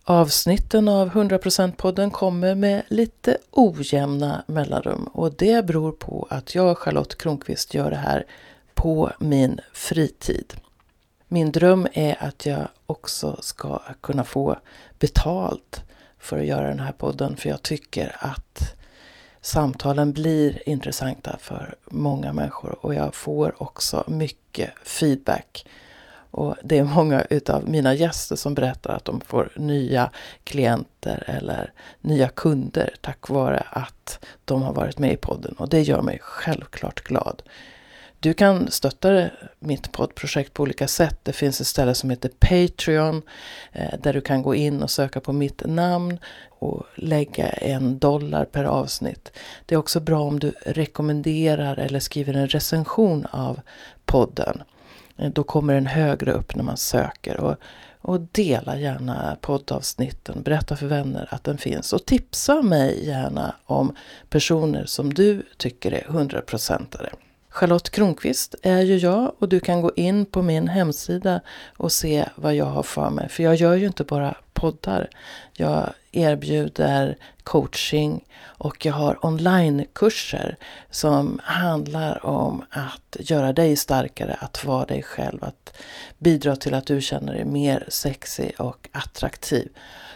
Avsnitten 0.10 0.88
av 0.88 1.10
100%-podden 1.10 2.12
kommer 2.12 2.56
med 2.56 2.84
lite 2.88 3.38
ojämna 3.52 4.44
mellanrum 4.48 5.04
och 5.14 5.34
det 5.34 5.66
beror 5.66 5.92
på 5.92 6.28
att 6.30 6.56
jag, 6.56 6.78
Charlotte 6.78 7.18
Kronqvist, 7.18 7.74
gör 7.74 7.92
det 7.92 7.98
här 7.98 8.26
på 8.74 9.12
min 9.20 9.60
fritid. 9.74 10.54
Min 11.28 11.52
dröm 11.52 11.88
är 11.94 12.24
att 12.24 12.46
jag 12.46 12.68
också 12.86 13.38
ska 13.42 13.82
kunna 14.02 14.24
få 14.24 14.58
betalt 15.00 15.84
för 16.20 16.40
att 16.40 16.46
göra 16.46 16.68
den 16.68 16.80
här 16.80 16.92
podden 16.92 17.38
för 17.38 17.50
jag 17.50 17.64
tycker 17.64 18.16
att 18.20 18.76
samtalen 19.42 20.14
blir 20.14 20.70
intressanta 20.70 21.38
för 21.40 21.76
många 21.86 22.34
människor 22.34 22.78
och 22.86 22.96
jag 22.96 23.16
får 23.16 23.64
också 23.64 24.04
mycket 24.08 24.70
feedback. 24.84 25.66
Och 26.38 26.56
det 26.64 26.78
är 26.78 26.84
många 26.84 27.22
utav 27.30 27.70
mina 27.70 27.94
gäster 27.94 28.36
som 28.36 28.54
berättar 28.54 28.96
att 28.96 29.06
de 29.06 29.22
får 29.22 29.52
nya 29.56 30.12
klienter 30.44 31.24
eller 31.28 31.72
nya 32.02 32.30
kunder 32.30 32.94
tack 33.02 33.30
vare 33.30 33.64
att 33.70 34.26
de 34.46 34.62
har 34.62 34.74
varit 34.74 35.00
med 35.00 35.14
i 35.14 35.18
podden 35.18 35.56
och 35.58 35.70
det 35.70 35.82
gör 35.82 36.02
mig 36.02 36.20
självklart 36.22 37.04
glad. 37.04 37.42
Du 38.20 38.34
kan 38.34 38.72
stötta 38.72 39.30
mitt 39.60 39.92
poddprojekt 39.92 40.54
på 40.54 40.64
olika 40.64 40.88
sätt. 40.88 41.20
Det 41.24 41.34
finns 41.34 41.62
ett 41.62 41.68
ställe 41.68 41.96
som 41.96 42.10
heter 42.10 42.32
Patreon 42.40 43.22
eh, 43.72 44.00
där 44.00 44.14
du 44.14 44.22
kan 44.22 44.42
gå 44.42 44.56
in 44.56 44.84
och 44.84 44.92
söka 44.92 45.20
på 45.20 45.34
mitt 45.34 45.62
namn 45.66 46.20
och 46.50 46.86
lägga 46.96 47.50
en 47.50 48.00
dollar 48.00 48.46
per 48.46 48.64
avsnitt. 48.64 49.32
Det 49.66 49.76
är 49.76 49.80
också 49.80 50.00
bra 50.00 50.20
om 50.20 50.40
du 50.40 50.54
rekommenderar 50.66 51.78
eller 51.78 52.00
skriver 52.00 52.34
en 52.34 52.48
recension 52.48 53.26
av 53.32 53.60
podden. 54.06 54.64
Eh, 55.18 55.32
då 55.32 55.44
kommer 55.44 55.74
den 55.74 55.88
högre 55.88 56.32
upp 56.32 56.56
när 56.56 56.64
man 56.64 56.78
söker. 56.78 57.40
Och, 57.40 57.56
och 58.02 58.22
dela 58.22 58.78
gärna 58.78 59.38
poddavsnitten, 59.42 60.44
berätta 60.44 60.76
för 60.76 60.88
vänner 60.88 61.28
att 61.32 61.44
den 61.44 61.58
finns 61.58 61.94
och 61.94 62.06
tipsa 62.06 62.62
mig 62.62 63.06
gärna 63.08 63.56
om 63.66 63.96
personer 64.30 64.86
som 64.86 65.14
du 65.14 65.44
tycker 65.58 65.92
är 65.92 66.04
hundraprocentare. 66.08 67.10
Charlotte 67.50 67.90
Kronqvist 67.90 68.56
är 68.62 68.82
ju 68.82 68.98
jag 68.98 69.36
och 69.40 69.50
du 69.50 69.60
kan 69.60 69.82
gå 69.82 69.92
in 69.96 70.26
på 70.26 70.42
min 70.42 70.68
hemsida 70.68 71.42
och 71.78 71.92
se 71.92 72.26
vad 72.36 72.56
jag 72.56 72.66
har 72.66 72.84
för 72.84 73.10
mig. 73.10 73.30
För 73.30 73.44
jag 73.44 73.56
gör 73.56 73.76
ju 73.76 73.88
inte 73.88 74.04
bara 74.04 74.36
poddar. 74.54 75.10
Jag 75.54 75.90
erbjuder 76.12 77.18
coaching 77.48 78.26
och 78.44 78.86
jag 78.86 78.94
har 78.94 79.26
onlinekurser 79.26 80.58
som 80.90 81.40
handlar 81.44 82.26
om 82.26 82.66
att 82.70 83.18
göra 83.20 83.54
dig 83.54 83.76
starkare, 83.76 84.38
att 84.40 84.66
vara 84.66 84.86
dig 84.86 85.04
själv, 85.04 85.44
att 85.44 85.78
bidra 86.18 86.56
till 86.56 86.74
att 86.74 86.88
du 86.88 87.02
känner 87.02 87.34
dig 87.34 87.46
mer 87.46 87.86
sexig 87.88 88.56
och 88.60 88.90
attraktiv. 88.92 89.70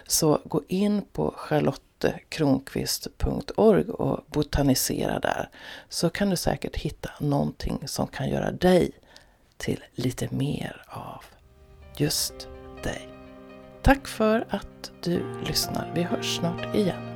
Så 0.07 0.41
gå 0.45 0.61
in 0.67 1.01
på 1.13 1.33
charlottekronqvist.org 1.37 3.89
och 3.89 4.19
botanisera 4.27 5.19
där 5.19 5.49
så 5.89 6.09
kan 6.09 6.29
du 6.29 6.35
säkert 6.35 6.75
hitta 6.75 7.09
någonting 7.19 7.87
som 7.87 8.07
kan 8.07 8.29
göra 8.29 8.51
dig 8.51 8.91
till 9.57 9.83
lite 9.93 10.27
mer 10.31 10.83
av 10.87 11.23
just 11.97 12.47
dig. 12.83 13.09
Tack 13.81 14.07
för 14.07 14.45
att 14.49 14.91
du 15.03 15.41
lyssnar. 15.45 15.91
Vi 15.95 16.03
hörs 16.03 16.37
snart 16.37 16.75
igen. 16.75 17.10